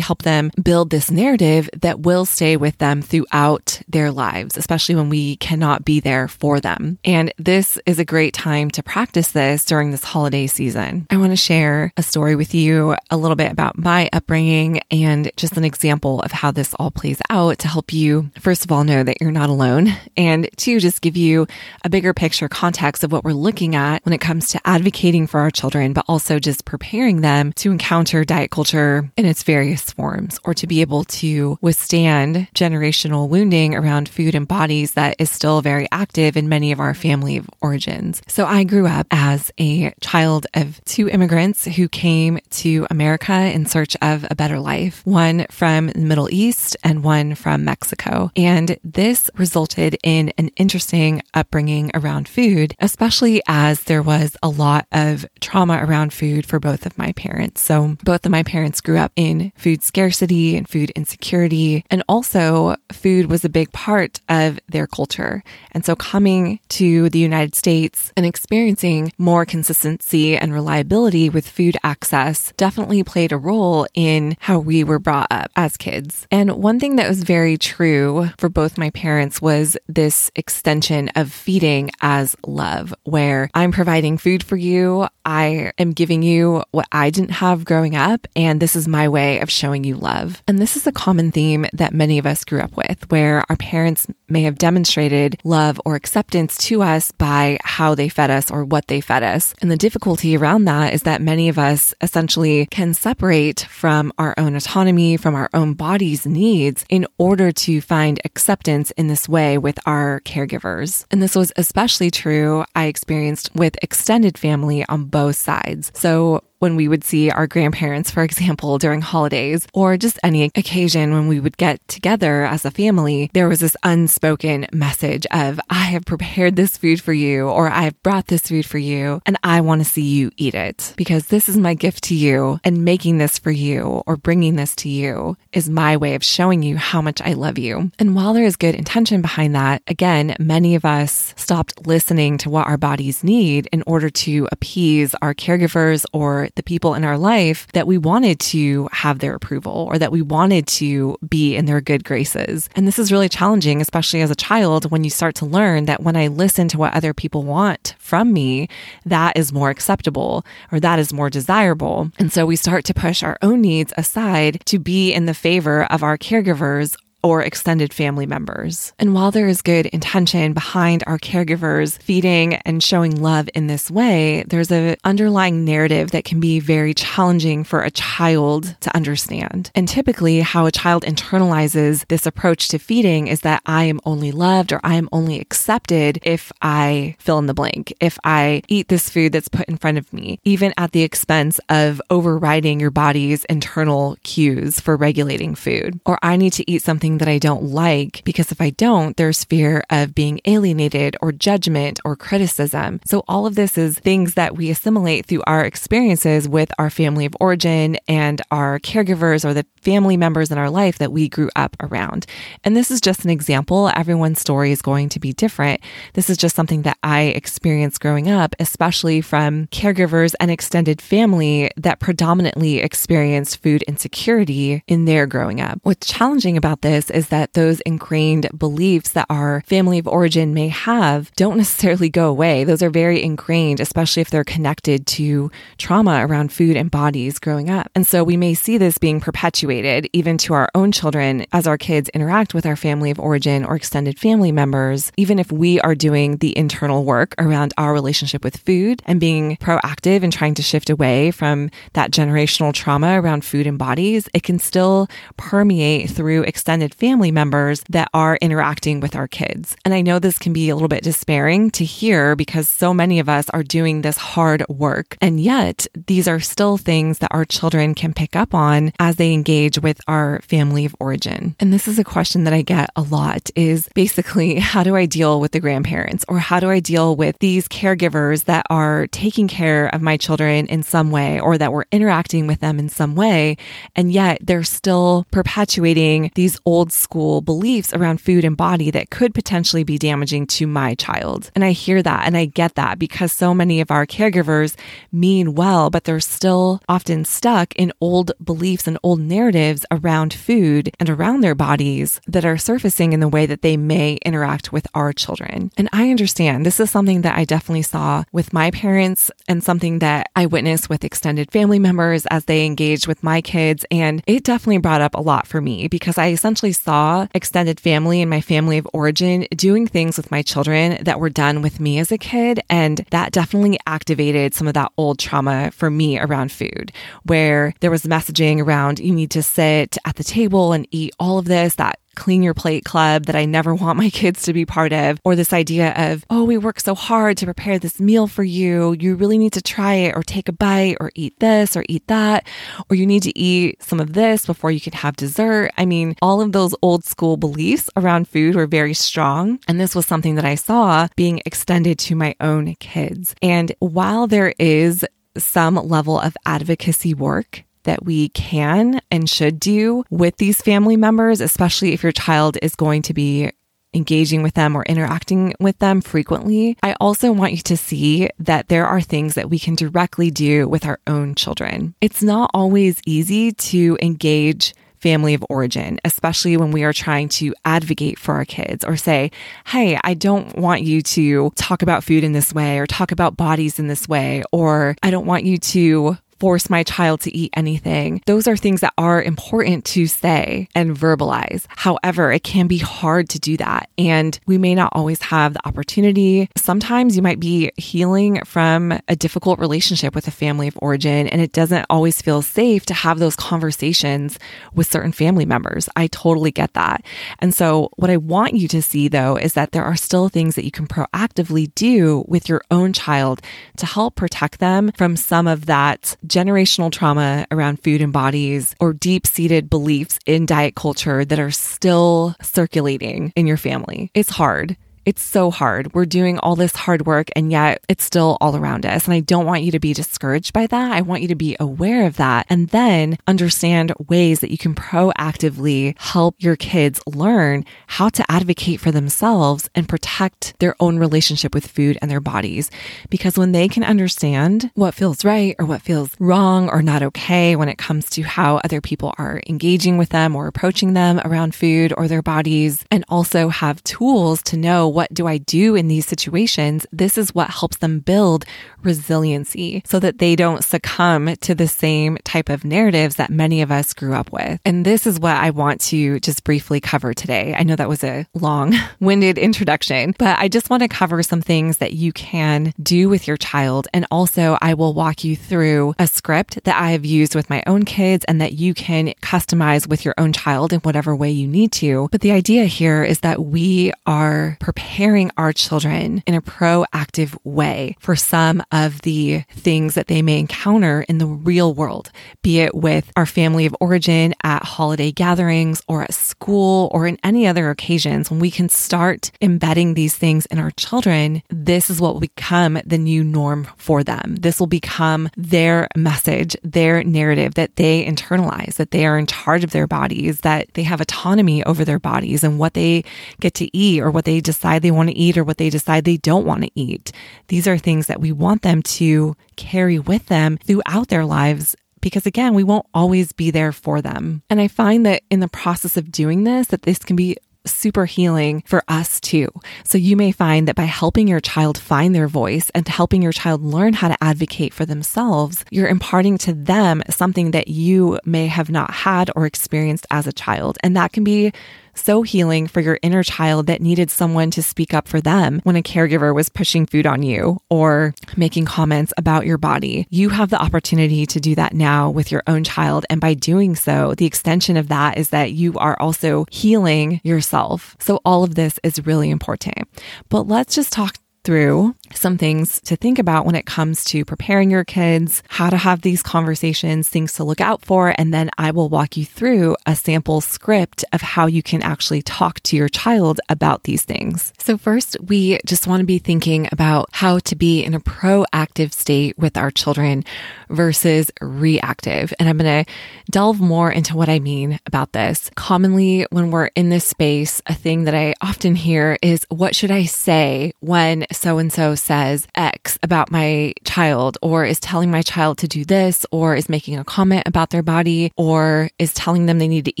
help 0.00 0.22
them 0.22 0.50
build 0.60 0.90
this 0.90 1.12
narrative 1.12 1.70
that 1.80 2.00
will 2.00 2.24
stay 2.24 2.56
with 2.56 2.76
them 2.78 3.02
throughout 3.02 3.80
their 3.88 4.10
lives, 4.10 4.56
especially 4.56 4.96
when 4.96 5.08
we 5.08 5.36
cannot 5.36 5.84
be 5.84 6.00
there 6.00 6.26
for 6.26 6.58
them. 6.58 6.98
And 7.04 7.32
this 7.38 7.78
is 7.86 8.00
a 8.00 8.04
great 8.04 8.34
time 8.34 8.72
to 8.72 8.82
practice 8.82 9.30
this 9.30 9.64
during 9.64 9.92
this 9.92 10.02
holiday 10.02 10.48
season. 10.48 11.06
I 11.08 11.18
want 11.18 11.30
to 11.30 11.36
share 11.36 11.92
a 11.96 12.02
story 12.02 12.34
with 12.34 12.52
you 12.52 12.96
a 13.10 13.16
little 13.16 13.36
bit 13.36 13.52
about 13.52 13.78
my 13.78 14.10
upbringing 14.12 14.80
and 14.90 15.30
just 15.36 15.56
an 15.56 15.64
example 15.64 16.20
of 16.22 16.32
how 16.32 16.50
this 16.50 16.74
all 16.74 16.90
plays 16.90 17.20
out 17.30 17.60
to 17.60 17.68
help 17.68 17.92
you, 17.92 18.28
first 18.40 18.64
of 18.64 18.72
all, 18.72 18.82
know 18.82 19.04
that 19.04 19.20
you're 19.20 19.30
not 19.30 19.50
alone, 19.50 19.94
and 20.16 20.48
two, 20.56 20.80
just 20.80 21.00
give 21.00 21.16
you 21.16 21.46
a 21.84 21.88
bigger 21.88 22.12
picture 22.12 22.48
context 22.48 23.04
of 23.04 23.12
what 23.12 23.22
we're 23.22 23.32
looking 23.32 23.76
at 23.76 24.04
when 24.04 24.12
it 24.12 24.20
comes 24.20 24.48
to 24.48 24.60
advocating 24.64 25.28
for 25.28 25.38
our 25.38 25.50
children, 25.52 25.92
but 25.92 26.04
also 26.08 26.40
just 26.40 26.64
preparing 26.64 27.20
them 27.20 27.52
to 27.52 27.70
encounter 27.70 28.24
diet 28.24 28.50
culture 28.50 29.08
in 29.16 29.24
its 29.24 29.44
various 29.44 29.59
various 29.60 29.90
forms 29.90 30.40
or 30.42 30.54
to 30.54 30.66
be 30.66 30.80
able 30.80 31.04
to 31.04 31.58
withstand 31.60 32.48
generational 32.54 33.28
wounding 33.28 33.74
around 33.74 34.08
food 34.08 34.34
and 34.34 34.48
bodies 34.48 34.92
that 34.92 35.14
is 35.18 35.30
still 35.30 35.60
very 35.60 35.86
active 35.92 36.34
in 36.34 36.48
many 36.48 36.72
of 36.72 36.80
our 36.80 36.94
family 36.94 37.36
of 37.36 37.46
origins. 37.60 38.22
So 38.26 38.46
I 38.46 38.64
grew 38.64 38.86
up 38.86 39.06
as 39.10 39.52
a 39.60 39.92
child 40.00 40.46
of 40.54 40.82
two 40.86 41.10
immigrants 41.10 41.66
who 41.66 41.88
came 41.88 42.38
to 42.62 42.86
America 42.88 43.38
in 43.52 43.66
search 43.66 43.94
of 44.00 44.24
a 44.30 44.34
better 44.34 44.58
life, 44.58 45.02
one 45.04 45.44
from 45.50 45.88
the 45.88 45.98
Middle 45.98 46.32
East 46.32 46.74
and 46.82 47.04
one 47.04 47.34
from 47.34 47.62
Mexico. 47.62 48.30
And 48.36 48.78
this 48.82 49.28
resulted 49.36 49.94
in 50.02 50.30
an 50.38 50.48
interesting 50.56 51.20
upbringing 51.34 51.90
around 51.92 52.28
food, 52.28 52.74
especially 52.78 53.42
as 53.46 53.82
there 53.82 54.02
was 54.02 54.38
a 54.42 54.48
lot 54.48 54.86
of 54.90 55.26
trauma 55.40 55.84
around 55.84 56.14
food 56.14 56.46
for 56.46 56.58
both 56.58 56.86
of 56.86 56.96
my 56.96 57.12
parents. 57.12 57.60
So 57.60 57.98
both 58.02 58.24
of 58.24 58.32
my 58.32 58.42
parents 58.42 58.80
grew 58.80 58.96
up 58.96 59.12
in 59.16 59.49
food 59.56 59.82
scarcity 59.82 60.56
and 60.56 60.68
food 60.68 60.90
insecurity. 60.90 61.84
And 61.90 62.02
also, 62.08 62.76
food 62.92 63.26
was 63.26 63.44
a 63.44 63.48
big 63.48 63.72
part 63.72 64.20
of 64.28 64.58
their 64.68 64.86
culture. 64.86 65.42
And 65.72 65.84
so, 65.84 65.96
coming 65.96 66.60
to 66.70 67.08
the 67.10 67.18
United 67.18 67.54
States 67.54 68.12
and 68.16 68.26
experiencing 68.26 69.12
more 69.18 69.44
consistency 69.44 70.36
and 70.36 70.52
reliability 70.52 71.28
with 71.28 71.48
food 71.48 71.76
access 71.82 72.52
definitely 72.56 73.02
played 73.02 73.32
a 73.32 73.38
role 73.38 73.86
in 73.94 74.36
how 74.40 74.58
we 74.58 74.84
were 74.84 74.98
brought 74.98 75.28
up 75.30 75.50
as 75.56 75.76
kids. 75.76 76.26
And 76.30 76.52
one 76.52 76.80
thing 76.80 76.96
that 76.96 77.08
was 77.08 77.22
very 77.22 77.56
true 77.56 78.28
for 78.38 78.48
both 78.48 78.78
my 78.78 78.90
parents 78.90 79.42
was 79.42 79.76
this 79.88 80.30
extension 80.34 81.10
of 81.16 81.32
feeding 81.32 81.90
as 82.00 82.36
love, 82.46 82.94
where 83.04 83.50
I'm 83.54 83.72
providing 83.72 84.18
food 84.18 84.42
for 84.42 84.56
you. 84.56 85.06
I 85.24 85.72
am 85.78 85.92
giving 85.92 86.22
you 86.22 86.62
what 86.70 86.86
I 86.92 87.10
didn't 87.10 87.30
have 87.30 87.64
growing 87.64 87.96
up. 87.96 88.26
And 88.36 88.60
this 88.60 88.76
is 88.76 88.88
my 88.88 89.08
way 89.08 89.39
of 89.42 89.50
showing 89.50 89.84
you 89.84 89.96
love. 89.96 90.42
And 90.46 90.58
this 90.58 90.76
is 90.76 90.86
a 90.86 90.92
common 90.92 91.32
theme 91.32 91.66
that 91.72 91.94
many 91.94 92.18
of 92.18 92.26
us 92.26 92.44
grew 92.44 92.60
up 92.60 92.76
with, 92.76 93.10
where 93.10 93.44
our 93.48 93.56
parents 93.56 94.06
may 94.28 94.42
have 94.42 94.58
demonstrated 94.58 95.38
love 95.44 95.80
or 95.84 95.96
acceptance 95.96 96.56
to 96.58 96.82
us 96.82 97.10
by 97.12 97.58
how 97.62 97.94
they 97.94 98.08
fed 98.08 98.30
us 98.30 98.50
or 98.50 98.64
what 98.64 98.88
they 98.88 99.00
fed 99.00 99.22
us. 99.22 99.54
And 99.60 99.70
the 99.70 99.76
difficulty 99.76 100.36
around 100.36 100.64
that 100.66 100.92
is 100.92 101.02
that 101.02 101.22
many 101.22 101.48
of 101.48 101.58
us 101.58 101.94
essentially 102.00 102.66
can 102.66 102.94
separate 102.94 103.60
from 103.60 104.12
our 104.18 104.34
own 104.38 104.54
autonomy, 104.54 105.16
from 105.16 105.34
our 105.34 105.50
own 105.52 105.74
body's 105.74 106.26
needs 106.26 106.84
in 106.88 107.06
order 107.18 107.52
to 107.52 107.80
find 107.80 108.20
acceptance 108.24 108.90
in 108.92 109.08
this 109.08 109.28
way 109.28 109.58
with 109.58 109.78
our 109.86 110.20
caregivers. 110.24 111.06
And 111.10 111.22
this 111.22 111.34
was 111.34 111.52
especially 111.56 112.10
true 112.10 112.64
I 112.74 112.86
experienced 112.86 113.54
with 113.54 113.76
extended 113.82 114.38
family 114.38 114.84
on 114.88 115.04
both 115.04 115.36
sides. 115.36 115.90
So 115.94 116.42
when 116.60 116.76
we 116.76 116.88
would 116.88 117.02
see 117.02 117.30
our 117.30 117.46
grandparents, 117.46 118.10
for 118.10 118.22
example, 118.22 118.78
during 118.78 119.00
holidays 119.00 119.66
or 119.72 119.96
just 119.96 120.18
any 120.22 120.44
occasion 120.44 121.12
when 121.12 121.26
we 121.26 121.40
would 121.40 121.56
get 121.56 121.86
together 121.88 122.44
as 122.44 122.64
a 122.64 122.70
family, 122.70 123.30
there 123.32 123.48
was 123.48 123.60
this 123.60 123.76
unspoken 123.82 124.66
message 124.70 125.26
of, 125.30 125.58
I 125.70 125.84
have 125.84 126.04
prepared 126.04 126.56
this 126.56 126.76
food 126.76 127.00
for 127.00 127.14
you, 127.14 127.48
or 127.48 127.70
I've 127.70 128.00
brought 128.02 128.26
this 128.26 128.42
food 128.42 128.66
for 128.66 128.78
you, 128.78 129.22
and 129.24 129.38
I 129.42 129.62
want 129.62 129.80
to 129.80 129.88
see 129.88 130.02
you 130.02 130.30
eat 130.36 130.54
it 130.54 130.92
because 130.96 131.26
this 131.26 131.48
is 131.48 131.56
my 131.56 131.72
gift 131.72 132.04
to 132.04 132.14
you, 132.14 132.60
and 132.62 132.84
making 132.84 133.16
this 133.18 133.38
for 133.38 133.50
you 133.50 134.02
or 134.06 134.16
bringing 134.16 134.56
this 134.56 134.76
to 134.76 134.88
you 134.90 135.38
is 135.52 135.70
my 135.70 135.96
way 135.96 136.14
of 136.14 136.22
showing 136.22 136.62
you 136.62 136.76
how 136.76 137.00
much 137.00 137.22
I 137.22 137.32
love 137.32 137.58
you. 137.58 137.90
And 137.98 138.14
while 138.14 138.34
there 138.34 138.44
is 138.44 138.56
good 138.56 138.74
intention 138.74 139.22
behind 139.22 139.54
that, 139.54 139.82
again, 139.86 140.36
many 140.38 140.74
of 140.74 140.84
us 140.84 141.32
stopped 141.38 141.86
listening 141.86 142.36
to 142.38 142.50
what 142.50 142.66
our 142.66 142.76
bodies 142.76 143.24
need 143.24 143.66
in 143.72 143.82
order 143.86 144.10
to 144.10 144.46
appease 144.52 145.14
our 145.22 145.32
caregivers 145.32 146.04
or 146.12 146.49
the 146.54 146.62
people 146.62 146.94
in 146.94 147.04
our 147.04 147.18
life 147.18 147.66
that 147.72 147.86
we 147.86 147.98
wanted 147.98 148.38
to 148.40 148.88
have 148.92 149.18
their 149.18 149.34
approval 149.34 149.86
or 149.90 149.98
that 149.98 150.12
we 150.12 150.22
wanted 150.22 150.66
to 150.66 151.16
be 151.28 151.56
in 151.56 151.66
their 151.66 151.80
good 151.80 152.04
graces. 152.04 152.68
And 152.76 152.86
this 152.86 152.98
is 152.98 153.12
really 153.12 153.28
challenging, 153.28 153.80
especially 153.80 154.20
as 154.22 154.30
a 154.30 154.34
child, 154.34 154.90
when 154.90 155.04
you 155.04 155.10
start 155.10 155.34
to 155.36 155.46
learn 155.46 155.86
that 155.86 156.02
when 156.02 156.16
I 156.16 156.28
listen 156.28 156.68
to 156.68 156.78
what 156.78 156.94
other 156.94 157.14
people 157.14 157.42
want 157.42 157.94
from 157.98 158.32
me, 158.32 158.68
that 159.06 159.36
is 159.36 159.52
more 159.52 159.70
acceptable 159.70 160.44
or 160.72 160.80
that 160.80 160.98
is 160.98 161.12
more 161.12 161.30
desirable. 161.30 162.10
And 162.18 162.32
so 162.32 162.46
we 162.46 162.56
start 162.56 162.84
to 162.86 162.94
push 162.94 163.22
our 163.22 163.38
own 163.42 163.60
needs 163.60 163.92
aside 163.96 164.62
to 164.66 164.78
be 164.78 165.12
in 165.12 165.26
the 165.26 165.34
favor 165.34 165.84
of 165.84 166.02
our 166.02 166.18
caregivers 166.18 166.96
or 167.22 167.42
extended 167.42 167.92
family 167.92 168.26
members. 168.26 168.92
And 168.98 169.14
while 169.14 169.30
there 169.30 169.48
is 169.48 169.62
good 169.62 169.86
intention 169.86 170.52
behind 170.52 171.04
our 171.06 171.18
caregivers 171.18 172.00
feeding 172.02 172.54
and 172.54 172.82
showing 172.82 173.20
love 173.20 173.48
in 173.54 173.66
this 173.66 173.90
way, 173.90 174.44
there's 174.46 174.70
an 174.70 174.96
underlying 175.04 175.64
narrative 175.64 176.10
that 176.12 176.24
can 176.24 176.40
be 176.40 176.60
very 176.60 176.94
challenging 176.94 177.64
for 177.64 177.82
a 177.82 177.90
child 177.90 178.76
to 178.80 178.94
understand. 178.94 179.70
And 179.74 179.88
typically, 179.88 180.40
how 180.40 180.66
a 180.66 180.72
child 180.72 181.04
internalizes 181.04 182.06
this 182.08 182.26
approach 182.26 182.68
to 182.68 182.78
feeding 182.78 183.26
is 183.26 183.40
that 183.40 183.62
I 183.66 183.84
am 183.84 184.00
only 184.04 184.32
loved 184.32 184.72
or 184.72 184.80
I 184.82 184.94
am 184.94 185.08
only 185.12 185.40
accepted 185.40 186.18
if 186.22 186.52
I 186.62 187.16
fill 187.18 187.38
in 187.38 187.46
the 187.46 187.54
blank, 187.54 187.92
if 188.00 188.18
I 188.24 188.62
eat 188.68 188.88
this 188.88 189.10
food 189.10 189.32
that's 189.32 189.48
put 189.48 189.68
in 189.68 189.76
front 189.76 189.98
of 189.98 190.12
me, 190.12 190.40
even 190.44 190.72
at 190.76 190.92
the 190.92 191.02
expense 191.02 191.60
of 191.68 192.00
overriding 192.10 192.80
your 192.80 192.90
body's 192.90 193.44
internal 193.46 194.16
cues 194.22 194.80
for 194.80 194.96
regulating 194.96 195.54
food. 195.54 196.00
Or 196.06 196.18
I 196.22 196.36
need 196.36 196.52
to 196.54 196.70
eat 196.70 196.82
something 196.82 197.09
something 197.10 197.26
that 197.26 197.32
I 197.32 197.38
don't 197.38 197.64
like 197.64 198.22
because 198.24 198.52
if 198.52 198.60
I 198.60 198.70
don't, 198.70 199.16
there's 199.16 199.44
fear 199.44 199.82
of 199.90 200.14
being 200.14 200.40
alienated 200.44 201.16
or 201.20 201.32
judgment 201.32 201.98
or 202.04 202.14
criticism. 202.14 203.00
So 203.04 203.24
all 203.26 203.46
of 203.46 203.56
this 203.56 203.76
is 203.76 203.98
things 203.98 204.34
that 204.34 204.56
we 204.56 204.70
assimilate 204.70 205.26
through 205.26 205.42
our 205.46 205.64
experiences 205.64 206.48
with 206.48 206.70
our 206.78 206.90
family 206.90 207.26
of 207.26 207.34
origin 207.40 207.96
and 208.06 208.40
our 208.50 208.78
caregivers 208.78 209.44
or 209.44 209.54
the 209.54 209.66
family 209.80 210.16
members 210.16 210.50
in 210.50 210.58
our 210.58 210.70
life 210.70 210.98
that 210.98 211.10
we 211.10 211.28
grew 211.28 211.50
up 211.56 211.76
around. 211.80 212.26
And 212.62 212.76
this 212.76 212.90
is 212.90 213.00
just 213.00 213.24
an 213.24 213.30
example. 213.30 213.90
Everyone's 213.96 214.40
story 214.40 214.70
is 214.70 214.82
going 214.82 215.08
to 215.08 215.20
be 215.20 215.32
different. 215.32 215.80
This 216.14 216.30
is 216.30 216.36
just 216.36 216.54
something 216.54 216.82
that 216.82 216.98
I 217.02 217.22
experienced 217.34 218.00
growing 218.00 218.28
up, 218.28 218.54
especially 218.60 219.20
from 219.20 219.66
caregivers 219.68 220.34
and 220.38 220.50
extended 220.50 221.00
family 221.00 221.70
that 221.76 221.98
predominantly 221.98 222.78
experienced 222.78 223.62
food 223.62 223.82
insecurity 223.88 224.84
in 224.86 225.06
their 225.06 225.26
growing 225.26 225.60
up. 225.60 225.80
What's 225.82 226.06
challenging 226.06 226.56
about 226.56 226.82
this 226.82 226.99
is 227.08 227.28
that 227.28 227.54
those 227.54 227.80
ingrained 227.82 228.48
beliefs 228.58 229.12
that 229.12 229.26
our 229.30 229.62
family 229.66 229.98
of 229.98 230.08
origin 230.08 230.52
may 230.52 230.68
have 230.68 231.30
don't 231.36 231.56
necessarily 231.64 232.08
go 232.10 232.28
away. 232.28 232.64
Those 232.64 232.82
are 232.82 232.90
very 232.90 233.22
ingrained, 233.22 233.78
especially 233.78 234.22
if 234.22 234.30
they're 234.30 234.44
connected 234.44 235.06
to 235.06 235.50
trauma 235.78 236.26
around 236.26 236.52
food 236.52 236.76
and 236.76 236.90
bodies 236.90 237.38
growing 237.38 237.70
up. 237.70 237.90
And 237.94 238.06
so 238.06 238.24
we 238.24 238.36
may 238.36 238.54
see 238.54 238.76
this 238.76 238.98
being 238.98 239.20
perpetuated 239.20 240.08
even 240.12 240.36
to 240.38 240.54
our 240.54 240.68
own 240.74 240.90
children 240.90 241.46
as 241.52 241.66
our 241.66 241.78
kids 241.78 242.08
interact 242.10 242.54
with 242.54 242.66
our 242.66 242.76
family 242.76 243.10
of 243.10 243.20
origin 243.20 243.64
or 243.64 243.76
extended 243.76 244.18
family 244.18 244.50
members, 244.50 245.12
even 245.16 245.38
if 245.38 245.52
we 245.52 245.80
are 245.80 245.94
doing 245.94 246.38
the 246.38 246.56
internal 246.58 247.04
work 247.04 247.34
around 247.38 247.72
our 247.78 247.92
relationship 247.92 248.42
with 248.42 248.56
food 248.56 249.02
and 249.06 249.20
being 249.20 249.56
proactive 249.58 250.22
and 250.22 250.32
trying 250.32 250.54
to 250.54 250.62
shift 250.62 250.90
away 250.90 251.30
from 251.30 251.70
that 251.92 252.10
generational 252.10 252.72
trauma 252.72 253.20
around 253.20 253.44
food 253.44 253.66
and 253.66 253.78
bodies, 253.78 254.28
it 254.34 254.42
can 254.42 254.58
still 254.58 255.06
permeate 255.36 256.10
through 256.10 256.42
extended 256.42 256.89
extended 256.90 257.10
family 257.10 257.30
members 257.30 257.82
that 257.88 258.08
are 258.14 258.38
interacting 258.40 259.00
with 259.00 259.16
our 259.16 259.28
kids. 259.28 259.76
And 259.84 259.94
I 259.94 260.02
know 260.02 260.18
this 260.18 260.38
can 260.38 260.52
be 260.52 260.68
a 260.68 260.74
little 260.74 260.88
bit 260.88 261.02
despairing 261.02 261.70
to 261.72 261.84
hear 261.84 262.36
because 262.36 262.68
so 262.68 262.94
many 262.94 263.20
of 263.20 263.28
us 263.28 263.48
are 263.50 263.62
doing 263.62 264.02
this 264.02 264.16
hard 264.16 264.64
work. 264.68 265.16
And 265.20 265.40
yet, 265.40 265.86
these 266.06 266.28
are 266.28 266.40
still 266.40 266.76
things 266.76 267.18
that 267.18 267.32
our 267.32 267.44
children 267.44 267.94
can 267.94 268.14
pick 268.14 268.36
up 268.36 268.54
on 268.54 268.92
as 268.98 269.16
they 269.16 269.32
engage 269.32 269.78
with 269.78 270.00
our 270.06 270.40
family 270.42 270.84
of 270.84 270.94
origin. 271.00 271.56
And 271.60 271.72
this 271.72 271.88
is 271.88 271.98
a 271.98 272.04
question 272.04 272.44
that 272.44 272.54
I 272.54 272.62
get 272.62 272.90
a 272.96 273.02
lot 273.02 273.50
is 273.56 273.88
basically, 273.94 274.58
how 274.70 274.82
do 274.82 274.96
I 274.96 275.06
deal 275.06 275.40
with 275.40 275.52
the 275.52 275.60
grandparents 275.60 276.24
or 276.28 276.38
how 276.38 276.60
do 276.60 276.70
I 276.70 276.80
deal 276.80 277.16
with 277.16 277.36
these 277.40 277.68
caregivers 277.68 278.44
that 278.44 278.66
are 278.70 279.06
taking 279.08 279.48
care 279.48 279.88
of 279.94 280.02
my 280.02 280.16
children 280.16 280.66
in 280.66 280.82
some 280.82 281.10
way 281.10 281.40
or 281.40 281.58
that 281.58 281.72
we're 281.72 281.84
interacting 281.90 282.46
with 282.46 282.60
them 282.60 282.78
in 282.78 282.88
some 282.88 283.14
way. 283.14 283.56
And 283.96 284.12
yet 284.12 284.38
they're 284.40 284.62
still 284.62 285.26
perpetuating 285.30 286.30
these 286.34 286.58
old 286.64 286.79
school 286.88 287.40
beliefs 287.40 287.92
around 287.92 288.20
food 288.20 288.44
and 288.44 288.56
body 288.56 288.90
that 288.90 289.10
could 289.10 289.34
potentially 289.34 289.84
be 289.84 289.98
damaging 289.98 290.46
to 290.46 290.66
my 290.66 290.94
child. 290.94 291.50
And 291.54 291.64
I 291.64 291.72
hear 291.72 292.02
that 292.02 292.26
and 292.26 292.36
I 292.36 292.46
get 292.46 292.74
that 292.76 292.98
because 292.98 293.32
so 293.32 293.52
many 293.52 293.80
of 293.80 293.90
our 293.90 294.06
caregivers 294.06 294.76
mean 295.12 295.54
well, 295.54 295.90
but 295.90 296.04
they're 296.04 296.20
still 296.20 296.80
often 296.88 297.24
stuck 297.24 297.74
in 297.76 297.92
old 298.00 298.32
beliefs 298.42 298.86
and 298.86 298.98
old 299.02 299.20
narratives 299.20 299.84
around 299.90 300.32
food 300.32 300.90
and 300.98 301.10
around 301.10 301.40
their 301.40 301.54
bodies 301.54 302.20
that 302.26 302.44
are 302.44 302.56
surfacing 302.58 303.12
in 303.12 303.20
the 303.20 303.28
way 303.28 303.46
that 303.46 303.62
they 303.62 303.76
may 303.76 304.14
interact 304.24 304.72
with 304.72 304.86
our 304.94 305.12
children. 305.12 305.70
And 305.76 305.88
I 305.92 306.10
understand 306.10 306.64
this 306.64 306.80
is 306.80 306.90
something 306.90 307.22
that 307.22 307.36
I 307.36 307.44
definitely 307.44 307.82
saw 307.82 308.24
with 308.32 308.52
my 308.52 308.70
parents 308.70 309.30
and 309.48 309.62
something 309.62 309.98
that 309.98 310.30
I 310.36 310.46
witnessed 310.46 310.88
with 310.88 311.04
extended 311.04 311.50
family 311.50 311.78
members 311.78 312.26
as 312.26 312.44
they 312.44 312.64
engaged 312.64 313.06
with 313.06 313.22
my 313.22 313.40
kids. 313.40 313.84
And 313.90 314.22
it 314.26 314.44
definitely 314.44 314.78
brought 314.78 315.00
up 315.00 315.14
a 315.14 315.20
lot 315.20 315.46
for 315.46 315.60
me 315.60 315.88
because 315.88 316.18
I 316.18 316.30
essentially 316.30 316.69
essentially 316.70 316.90
saw 316.90 317.26
extended 317.34 317.80
family 317.80 318.20
and 318.20 318.30
my 318.30 318.40
family 318.40 318.78
of 318.78 318.88
origin 318.92 319.46
doing 319.54 319.86
things 319.86 320.16
with 320.16 320.30
my 320.30 320.42
children 320.42 320.98
that 321.04 321.20
were 321.20 321.30
done 321.30 321.62
with 321.62 321.80
me 321.80 321.98
as 321.98 322.12
a 322.12 322.18
kid. 322.18 322.60
And 322.68 323.04
that 323.10 323.32
definitely 323.32 323.78
activated 323.86 324.54
some 324.54 324.66
of 324.66 324.74
that 324.74 324.92
old 324.96 325.18
trauma 325.18 325.70
for 325.72 325.90
me 325.90 326.18
around 326.18 326.52
food, 326.52 326.92
where 327.24 327.74
there 327.80 327.90
was 327.90 328.02
messaging 328.02 328.62
around 328.62 328.98
you 328.98 329.14
need 329.14 329.30
to 329.32 329.42
sit 329.42 329.98
at 330.04 330.16
the 330.16 330.24
table 330.24 330.72
and 330.72 330.86
eat 330.90 331.14
all 331.18 331.38
of 331.38 331.44
this, 331.44 331.76
that 331.76 331.98
clean 332.20 332.42
your 332.42 332.52
plate 332.54 332.84
club 332.84 333.24
that 333.24 333.34
I 333.34 333.46
never 333.46 333.74
want 333.74 333.96
my 333.96 334.10
kids 334.20 334.42
to 334.42 334.52
be 334.52 334.66
part 334.66 334.92
of, 334.92 335.18
or 335.24 335.34
this 335.34 335.52
idea 335.52 335.92
of, 335.96 336.24
oh, 336.28 336.44
we 336.44 336.58
work 336.58 336.78
so 336.78 336.94
hard 336.94 337.38
to 337.38 337.46
prepare 337.46 337.78
this 337.78 337.98
meal 337.98 338.26
for 338.26 338.44
you. 338.44 338.94
You 339.00 339.14
really 339.14 339.38
need 339.38 339.54
to 339.54 339.62
try 339.62 339.94
it 339.94 340.14
or 340.14 340.22
take 340.22 340.48
a 340.48 340.52
bite 340.52 340.98
or 341.00 341.10
eat 341.14 341.40
this 341.40 341.76
or 341.76 341.84
eat 341.88 342.06
that, 342.08 342.46
or 342.88 342.94
you 342.94 343.06
need 343.06 343.22
to 343.22 343.36
eat 343.38 343.82
some 343.82 344.00
of 344.00 344.12
this 344.12 344.44
before 344.44 344.70
you 344.70 344.80
can 344.80 344.92
have 344.92 345.16
dessert. 345.16 345.70
I 345.78 345.86
mean, 345.86 346.14
all 346.20 346.42
of 346.42 346.52
those 346.52 346.74
old 346.82 347.04
school 347.04 347.38
beliefs 347.38 347.88
around 347.96 348.28
food 348.28 348.54
were 348.54 348.66
very 348.66 348.94
strong. 348.94 349.58
And 349.66 349.80
this 349.80 349.94
was 349.94 350.04
something 350.04 350.34
that 350.34 350.44
I 350.44 350.56
saw 350.56 351.08
being 351.16 351.40
extended 351.46 351.98
to 352.00 352.14
my 352.14 352.36
own 352.40 352.74
kids. 352.76 353.34
And 353.40 353.72
while 353.78 354.26
there 354.26 354.52
is 354.58 355.06
some 355.38 355.76
level 355.76 356.20
of 356.20 356.36
advocacy 356.44 357.14
work 357.14 357.64
that 357.90 358.04
we 358.04 358.28
can 358.28 359.00
and 359.10 359.28
should 359.28 359.58
do 359.58 360.04
with 360.10 360.36
these 360.36 360.62
family 360.62 360.96
members, 360.96 361.40
especially 361.40 361.92
if 361.92 362.04
your 362.04 362.12
child 362.12 362.56
is 362.62 362.76
going 362.76 363.02
to 363.02 363.12
be 363.12 363.50
engaging 363.92 364.44
with 364.44 364.54
them 364.54 364.76
or 364.76 364.84
interacting 364.84 365.52
with 365.58 365.76
them 365.80 366.00
frequently, 366.00 366.76
I 366.84 366.94
also 367.00 367.32
want 367.32 367.50
you 367.50 367.62
to 367.62 367.76
see 367.76 368.30
that 368.38 368.68
there 368.68 368.86
are 368.86 369.00
things 369.00 369.34
that 369.34 369.50
we 369.50 369.58
can 369.58 369.74
directly 369.74 370.30
do 370.30 370.68
with 370.68 370.86
our 370.86 371.00
own 371.08 371.34
children. 371.34 371.96
It's 372.00 372.22
not 372.22 372.52
always 372.54 373.00
easy 373.04 373.50
to 373.50 373.98
engage 374.00 374.72
family 375.00 375.34
of 375.34 375.44
origin, 375.48 375.98
especially 376.04 376.56
when 376.56 376.70
we 376.70 376.84
are 376.84 376.92
trying 376.92 377.28
to 377.30 377.52
advocate 377.64 378.20
for 378.20 378.34
our 378.34 378.44
kids 378.44 378.84
or 378.84 378.96
say, 378.96 379.32
Hey, 379.66 379.98
I 380.04 380.14
don't 380.14 380.56
want 380.56 380.82
you 380.82 381.02
to 381.02 381.50
talk 381.56 381.82
about 381.82 382.04
food 382.04 382.22
in 382.22 382.32
this 382.32 382.54
way 382.54 382.78
or 382.78 382.86
talk 382.86 383.10
about 383.10 383.36
bodies 383.36 383.80
in 383.80 383.88
this 383.88 384.06
way, 384.06 384.44
or 384.52 384.94
I 385.02 385.10
don't 385.10 385.26
want 385.26 385.44
you 385.44 385.58
to 385.58 386.18
force 386.40 386.70
my 386.70 386.82
child 386.82 387.20
to 387.20 387.36
eat 387.36 387.52
anything. 387.54 388.22
Those 388.26 388.48
are 388.48 388.56
things 388.56 388.80
that 388.80 388.94
are 388.98 389.22
important 389.22 389.84
to 389.86 390.06
say 390.06 390.68
and 390.74 390.96
verbalize. 390.96 391.66
However, 391.68 392.32
it 392.32 392.42
can 392.42 392.66
be 392.66 392.78
hard 392.78 393.28
to 393.28 393.38
do 393.38 393.56
that. 393.58 393.90
And 393.98 394.40
we 394.46 394.58
may 394.58 394.74
not 394.74 394.92
always 394.94 395.22
have 395.22 395.54
the 395.54 395.66
opportunity. 395.68 396.48
Sometimes 396.56 397.14
you 397.14 397.22
might 397.22 397.38
be 397.38 397.70
healing 397.76 398.40
from 398.44 398.98
a 399.06 399.14
difficult 399.14 399.58
relationship 399.58 400.14
with 400.14 400.26
a 400.26 400.32
family 400.32 400.66
of 400.66 400.78
origin, 400.80 401.28
and 401.28 401.40
it 401.40 401.52
doesn't 401.52 401.86
always 401.90 402.22
feel 402.22 402.42
safe 402.42 402.86
to 402.86 402.94
have 402.94 403.18
those 403.18 403.36
conversations 403.36 404.38
with 404.74 404.90
certain 404.90 405.12
family 405.12 405.44
members. 405.44 405.88
I 405.94 406.06
totally 406.06 406.50
get 406.50 406.72
that. 406.74 407.04
And 407.40 407.54
so, 407.54 407.90
what 407.96 408.10
I 408.10 408.16
want 408.16 408.54
you 408.54 408.68
to 408.68 408.82
see 408.82 409.08
though 409.08 409.36
is 409.36 409.52
that 409.54 409.72
there 409.72 409.84
are 409.84 409.96
still 409.96 410.28
things 410.28 410.54
that 410.54 410.64
you 410.64 410.70
can 410.70 410.86
proactively 410.86 411.72
do 411.74 412.24
with 412.26 412.48
your 412.48 412.62
own 412.70 412.92
child 412.92 413.42
to 413.76 413.86
help 413.86 414.16
protect 414.16 414.58
them 414.58 414.90
from 414.96 415.16
some 415.16 415.46
of 415.46 415.66
that 415.66 416.16
generational 416.30 416.90
trauma 416.90 417.46
around 417.50 417.82
food 417.82 418.00
and 418.00 418.12
bodies 418.12 418.74
or 418.80 418.92
deep 418.92 419.26
seated 419.26 419.68
beliefs 419.68 420.18
in 420.24 420.46
diet 420.46 420.76
culture 420.76 421.24
that 421.24 421.38
are 421.38 421.50
still 421.50 422.34
circulating 422.40 423.32
in 423.36 423.46
your 423.46 423.58
family. 423.58 424.10
It's 424.14 424.30
hard. 424.30 424.76
It's 425.06 425.22
so 425.22 425.50
hard. 425.50 425.94
We're 425.94 426.04
doing 426.04 426.38
all 426.38 426.56
this 426.56 426.76
hard 426.76 427.06
work 427.06 427.30
and 427.34 427.50
yet 427.50 427.82
it's 427.88 428.04
still 428.04 428.36
all 428.40 428.54
around 428.54 428.84
us. 428.84 429.06
And 429.06 429.14
I 429.14 429.20
don't 429.20 429.46
want 429.46 429.62
you 429.62 429.70
to 429.72 429.80
be 429.80 429.94
discouraged 429.94 430.52
by 430.52 430.66
that. 430.66 430.92
I 430.92 431.00
want 431.00 431.22
you 431.22 431.28
to 431.28 431.34
be 431.34 431.56
aware 431.58 432.06
of 432.06 432.16
that 432.18 432.46
and 432.50 432.68
then 432.68 433.16
understand 433.26 433.94
ways 434.08 434.40
that 434.40 434.50
you 434.50 434.58
can 434.58 434.74
proactively 434.74 435.98
help 435.98 436.34
your 436.38 436.54
kids 436.54 437.00
learn 437.06 437.64
how 437.86 438.10
to 438.10 438.30
advocate 438.30 438.78
for 438.78 438.90
themselves 438.90 439.70
and 439.74 439.88
protect 439.88 440.54
their 440.58 440.76
own 440.80 440.98
relationship 440.98 441.54
with 441.54 441.66
food 441.66 441.96
and 442.02 442.10
their 442.10 442.20
bodies. 442.20 442.70
Because 443.08 443.38
when 443.38 443.52
they 443.52 443.68
can 443.68 443.84
understand 443.84 444.70
what 444.74 444.94
feels 444.94 445.24
right 445.24 445.56
or 445.58 445.64
what 445.64 445.80
feels 445.80 446.14
wrong 446.20 446.68
or 446.68 446.82
not 446.82 447.02
okay 447.02 447.56
when 447.56 447.70
it 447.70 447.78
comes 447.78 448.10
to 448.10 448.22
how 448.22 448.60
other 448.64 448.82
people 448.82 449.14
are 449.16 449.40
engaging 449.48 449.96
with 449.96 450.10
them 450.10 450.36
or 450.36 450.46
approaching 450.46 450.92
them 450.92 451.20
around 451.24 451.54
food 451.54 451.94
or 451.96 452.06
their 452.06 452.22
bodies, 452.22 452.84
and 452.90 453.02
also 453.08 453.48
have 453.48 453.82
tools 453.84 454.42
to 454.42 454.58
know 454.58 454.90
what 454.90 454.99
do 455.12 455.26
I 455.26 455.38
do 455.38 455.74
in 455.74 455.88
these 455.88 456.06
situations? 456.06 456.86
This 456.92 457.18
is 457.18 457.34
what 457.34 457.50
helps 457.50 457.78
them 457.78 458.00
build 458.00 458.44
resiliency 458.82 459.82
so 459.84 459.98
that 460.00 460.18
they 460.18 460.36
don't 460.36 460.64
succumb 460.64 461.34
to 461.36 461.54
the 461.54 461.68
same 461.68 462.18
type 462.24 462.48
of 462.48 462.64
narratives 462.64 463.16
that 463.16 463.30
many 463.30 463.62
of 463.62 463.70
us 463.70 463.94
grew 463.94 464.14
up 464.14 464.32
with. 464.32 464.60
And 464.64 464.84
this 464.84 465.06
is 465.06 465.20
what 465.20 465.36
I 465.36 465.50
want 465.50 465.80
to 465.82 466.20
just 466.20 466.44
briefly 466.44 466.80
cover 466.80 467.14
today. 467.14 467.54
I 467.56 467.62
know 467.62 467.76
that 467.76 467.88
was 467.88 468.04
a 468.04 468.26
long 468.34 468.74
winded 469.00 469.38
introduction, 469.38 470.14
but 470.18 470.38
I 470.38 470.48
just 470.48 470.70
want 470.70 470.82
to 470.82 470.88
cover 470.88 471.22
some 471.22 471.42
things 471.42 471.78
that 471.78 471.92
you 471.94 472.12
can 472.12 472.72
do 472.82 473.08
with 473.08 473.26
your 473.26 473.36
child. 473.36 473.88
And 473.92 474.06
also, 474.10 474.58
I 474.60 474.74
will 474.74 474.94
walk 474.94 475.24
you 475.24 475.36
through 475.36 475.94
a 475.98 476.06
script 476.06 476.64
that 476.64 476.80
I 476.80 476.90
have 476.92 477.04
used 477.04 477.34
with 477.34 477.50
my 477.50 477.62
own 477.66 477.84
kids 477.84 478.24
and 478.26 478.40
that 478.40 478.54
you 478.54 478.74
can 478.74 479.14
customize 479.22 479.86
with 479.86 480.04
your 480.04 480.14
own 480.18 480.32
child 480.32 480.72
in 480.72 480.80
whatever 480.80 481.14
way 481.14 481.30
you 481.30 481.46
need 481.46 481.72
to. 481.72 482.08
But 482.10 482.20
the 482.20 482.32
idea 482.32 482.64
here 482.64 483.02
is 483.02 483.20
that 483.20 483.44
we 483.44 483.92
are 484.06 484.56
preparing 484.80 485.30
our 485.36 485.52
children 485.52 486.22
in 486.26 486.34
a 486.34 486.40
proactive 486.40 487.36
way 487.44 487.94
for 488.00 488.16
some 488.16 488.62
of 488.72 489.02
the 489.02 489.42
things 489.50 489.94
that 489.94 490.06
they 490.06 490.22
may 490.22 490.38
encounter 490.38 491.02
in 491.02 491.18
the 491.18 491.26
real 491.26 491.74
world, 491.74 492.10
be 492.42 492.60
it 492.60 492.74
with 492.74 493.12
our 493.14 493.26
family 493.26 493.66
of 493.66 493.76
origin 493.78 494.34
at 494.42 494.62
holiday 494.62 495.12
gatherings 495.12 495.82
or 495.86 496.02
at 496.02 496.14
school 496.14 496.88
or 496.92 497.06
in 497.06 497.18
any 497.22 497.46
other 497.46 497.68
occasions. 497.68 498.30
When 498.30 498.40
we 498.40 498.50
can 498.50 498.70
start 498.70 499.30
embedding 499.42 499.92
these 499.92 500.16
things 500.16 500.46
in 500.46 500.58
our 500.58 500.70
children, 500.70 501.42
this 501.50 501.90
is 501.90 502.00
what 502.00 502.14
will 502.14 502.20
become 502.20 502.80
the 502.86 502.98
new 502.98 503.22
norm 503.22 503.66
for 503.76 504.02
them. 504.02 504.36
This 504.36 504.58
will 504.58 504.66
become 504.66 505.28
their 505.36 505.88
message, 505.94 506.56
their 506.62 507.04
narrative 507.04 507.54
that 507.54 507.76
they 507.76 508.02
internalize, 508.06 508.76
that 508.76 508.92
they 508.92 509.04
are 509.04 509.18
in 509.18 509.26
charge 509.26 509.62
of 509.62 509.72
their 509.72 509.86
bodies, 509.86 510.40
that 510.40 510.72
they 510.72 510.84
have 510.84 511.02
autonomy 511.02 511.62
over 511.64 511.84
their 511.84 511.98
bodies 511.98 512.42
and 512.42 512.58
what 512.58 512.72
they 512.72 513.04
get 513.40 513.52
to 513.54 513.76
eat 513.76 514.00
or 514.00 514.10
what 514.10 514.24
they 514.24 514.40
just 514.40 514.60
decide 514.70 514.82
they 514.82 514.90
want 514.90 515.08
to 515.08 515.16
eat 515.16 515.36
or 515.36 515.44
what 515.44 515.58
they 515.58 515.70
decide 515.70 516.04
they 516.04 516.16
don't 516.16 516.46
want 516.46 516.62
to 516.62 516.70
eat. 516.74 517.12
These 517.48 517.66
are 517.66 517.76
things 517.76 518.06
that 518.06 518.20
we 518.20 518.30
want 518.30 518.62
them 518.62 518.82
to 518.82 519.34
carry 519.56 519.98
with 519.98 520.26
them 520.26 520.58
throughout 520.58 521.08
their 521.08 521.26
lives 521.26 521.74
because 522.00 522.24
again, 522.24 522.54
we 522.54 522.64
won't 522.64 522.86
always 522.94 523.32
be 523.32 523.50
there 523.50 523.72
for 523.72 524.00
them. 524.00 524.42
And 524.48 524.60
I 524.60 524.68
find 524.68 525.04
that 525.04 525.22
in 525.28 525.40
the 525.40 525.48
process 525.48 525.98
of 525.98 526.10
doing 526.10 526.44
this, 526.44 526.68
that 526.68 526.82
this 526.82 526.98
can 526.98 527.16
be 527.16 527.36
super 527.66 528.06
healing 528.06 528.62
for 528.64 528.82
us 528.88 529.20
too. 529.20 529.48
So 529.84 529.98
you 529.98 530.16
may 530.16 530.32
find 530.32 530.66
that 530.66 530.76
by 530.76 530.84
helping 530.84 531.28
your 531.28 531.40
child 531.40 531.76
find 531.76 532.14
their 532.14 532.28
voice 532.28 532.70
and 532.74 532.88
helping 532.88 533.20
your 533.20 533.32
child 533.32 533.62
learn 533.62 533.92
how 533.92 534.08
to 534.08 534.24
advocate 534.24 534.72
for 534.72 534.86
themselves, 534.86 535.64
you're 535.70 535.88
imparting 535.88 536.38
to 536.38 536.54
them 536.54 537.02
something 537.10 537.50
that 537.50 537.68
you 537.68 538.18
may 538.24 538.46
have 538.46 538.70
not 538.70 538.90
had 538.90 539.30
or 539.36 539.44
experienced 539.44 540.06
as 540.10 540.26
a 540.26 540.32
child. 540.32 540.78
And 540.82 540.96
that 540.96 541.12
can 541.12 541.22
be 541.22 541.52
so 541.94 542.22
healing 542.22 542.66
for 542.66 542.80
your 542.80 542.98
inner 543.02 543.22
child 543.22 543.66
that 543.66 543.80
needed 543.80 544.10
someone 544.10 544.50
to 544.52 544.62
speak 544.62 544.94
up 544.94 545.08
for 545.08 545.20
them 545.20 545.60
when 545.64 545.76
a 545.76 545.82
caregiver 545.82 546.34
was 546.34 546.48
pushing 546.48 546.86
food 546.86 547.06
on 547.06 547.22
you 547.22 547.60
or 547.68 548.14
making 548.36 548.64
comments 548.64 549.12
about 549.16 549.46
your 549.46 549.58
body. 549.58 550.06
You 550.10 550.28
have 550.30 550.50
the 550.50 550.60
opportunity 550.60 551.26
to 551.26 551.40
do 551.40 551.54
that 551.54 551.74
now 551.74 552.10
with 552.10 552.30
your 552.30 552.42
own 552.46 552.64
child. 552.64 553.06
And 553.10 553.20
by 553.20 553.34
doing 553.34 553.74
so, 553.74 554.14
the 554.14 554.26
extension 554.26 554.76
of 554.76 554.88
that 554.88 555.18
is 555.18 555.30
that 555.30 555.52
you 555.52 555.76
are 555.78 555.98
also 556.00 556.46
healing 556.50 557.20
yourself. 557.24 557.96
So 557.98 558.20
all 558.24 558.44
of 558.44 558.54
this 558.54 558.78
is 558.82 559.06
really 559.06 559.30
important. 559.30 559.88
But 560.28 560.48
let's 560.48 560.74
just 560.74 560.92
talk 560.92 561.16
through 561.44 561.94
some 562.12 562.36
things 562.36 562.80
to 562.80 562.96
think 562.96 563.18
about 563.18 563.46
when 563.46 563.54
it 563.54 563.66
comes 563.66 564.04
to 564.04 564.24
preparing 564.24 564.70
your 564.70 564.84
kids, 564.84 565.42
how 565.48 565.70
to 565.70 565.76
have 565.76 566.02
these 566.02 566.22
conversations, 566.22 567.08
things 567.08 567.34
to 567.34 567.44
look 567.44 567.60
out 567.60 567.84
for, 567.84 568.14
and 568.18 568.34
then 568.34 568.50
I 568.58 568.70
will 568.72 568.88
walk 568.88 569.16
you 569.16 569.24
through 569.24 569.76
a 569.86 569.94
sample 569.94 570.40
script 570.40 571.04
of 571.12 571.22
how 571.22 571.46
you 571.46 571.62
can 571.62 571.82
actually 571.82 572.22
talk 572.22 572.60
to 572.60 572.76
your 572.76 572.88
child 572.88 573.40
about 573.48 573.84
these 573.84 574.02
things. 574.02 574.52
So, 574.58 574.76
first, 574.76 575.16
we 575.20 575.58
just 575.64 575.86
want 575.86 576.00
to 576.00 576.06
be 576.06 576.18
thinking 576.18 576.68
about 576.72 577.08
how 577.12 577.38
to 577.40 577.56
be 577.56 577.82
in 577.82 577.94
a 577.94 578.00
proactive 578.00 578.92
state 578.92 579.38
with 579.38 579.56
our 579.56 579.70
children 579.70 580.24
versus 580.68 581.30
reactive. 581.40 582.34
And 582.38 582.48
I'm 582.48 582.58
going 582.58 582.84
to 582.84 582.92
delve 583.30 583.60
more 583.60 583.90
into 583.90 584.16
what 584.16 584.28
I 584.28 584.38
mean 584.38 584.78
about 584.86 585.12
this. 585.12 585.50
Commonly, 585.54 586.26
when 586.30 586.50
we're 586.50 586.70
in 586.74 586.90
this 586.90 587.04
space, 587.04 587.62
a 587.66 587.74
thing 587.74 588.04
that 588.04 588.14
I 588.14 588.34
often 588.40 588.74
hear 588.74 589.18
is, 589.22 589.46
What 589.48 589.74
should 589.74 589.90
I 589.90 590.04
say 590.04 590.72
when 590.80 591.26
so 591.32 591.58
and 591.58 591.72
so 591.72 591.94
says 591.94 592.46
X 592.54 592.98
about 593.02 593.30
my 593.30 593.74
child, 593.84 594.38
or 594.42 594.64
is 594.64 594.80
telling 594.80 595.10
my 595.10 595.22
child 595.22 595.58
to 595.58 595.68
do 595.68 595.84
this, 595.84 596.26
or 596.30 596.54
is 596.54 596.68
making 596.68 596.98
a 596.98 597.04
comment 597.04 597.44
about 597.46 597.70
their 597.70 597.82
body, 597.82 598.32
or 598.36 598.90
is 598.98 599.14
telling 599.14 599.46
them 599.46 599.58
they 599.58 599.68
need 599.68 599.84
to 599.86 600.00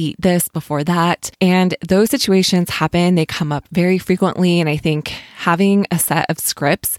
eat 0.00 0.16
this 0.18 0.48
before 0.48 0.84
that. 0.84 1.30
And 1.40 1.74
those 1.86 2.10
situations 2.10 2.70
happen, 2.70 3.14
they 3.14 3.26
come 3.26 3.52
up 3.52 3.66
very 3.72 3.98
frequently. 3.98 4.60
And 4.60 4.68
I 4.68 4.76
think 4.76 5.08
having 5.36 5.86
a 5.90 5.98
set 5.98 6.28
of 6.30 6.38
scripts 6.38 6.98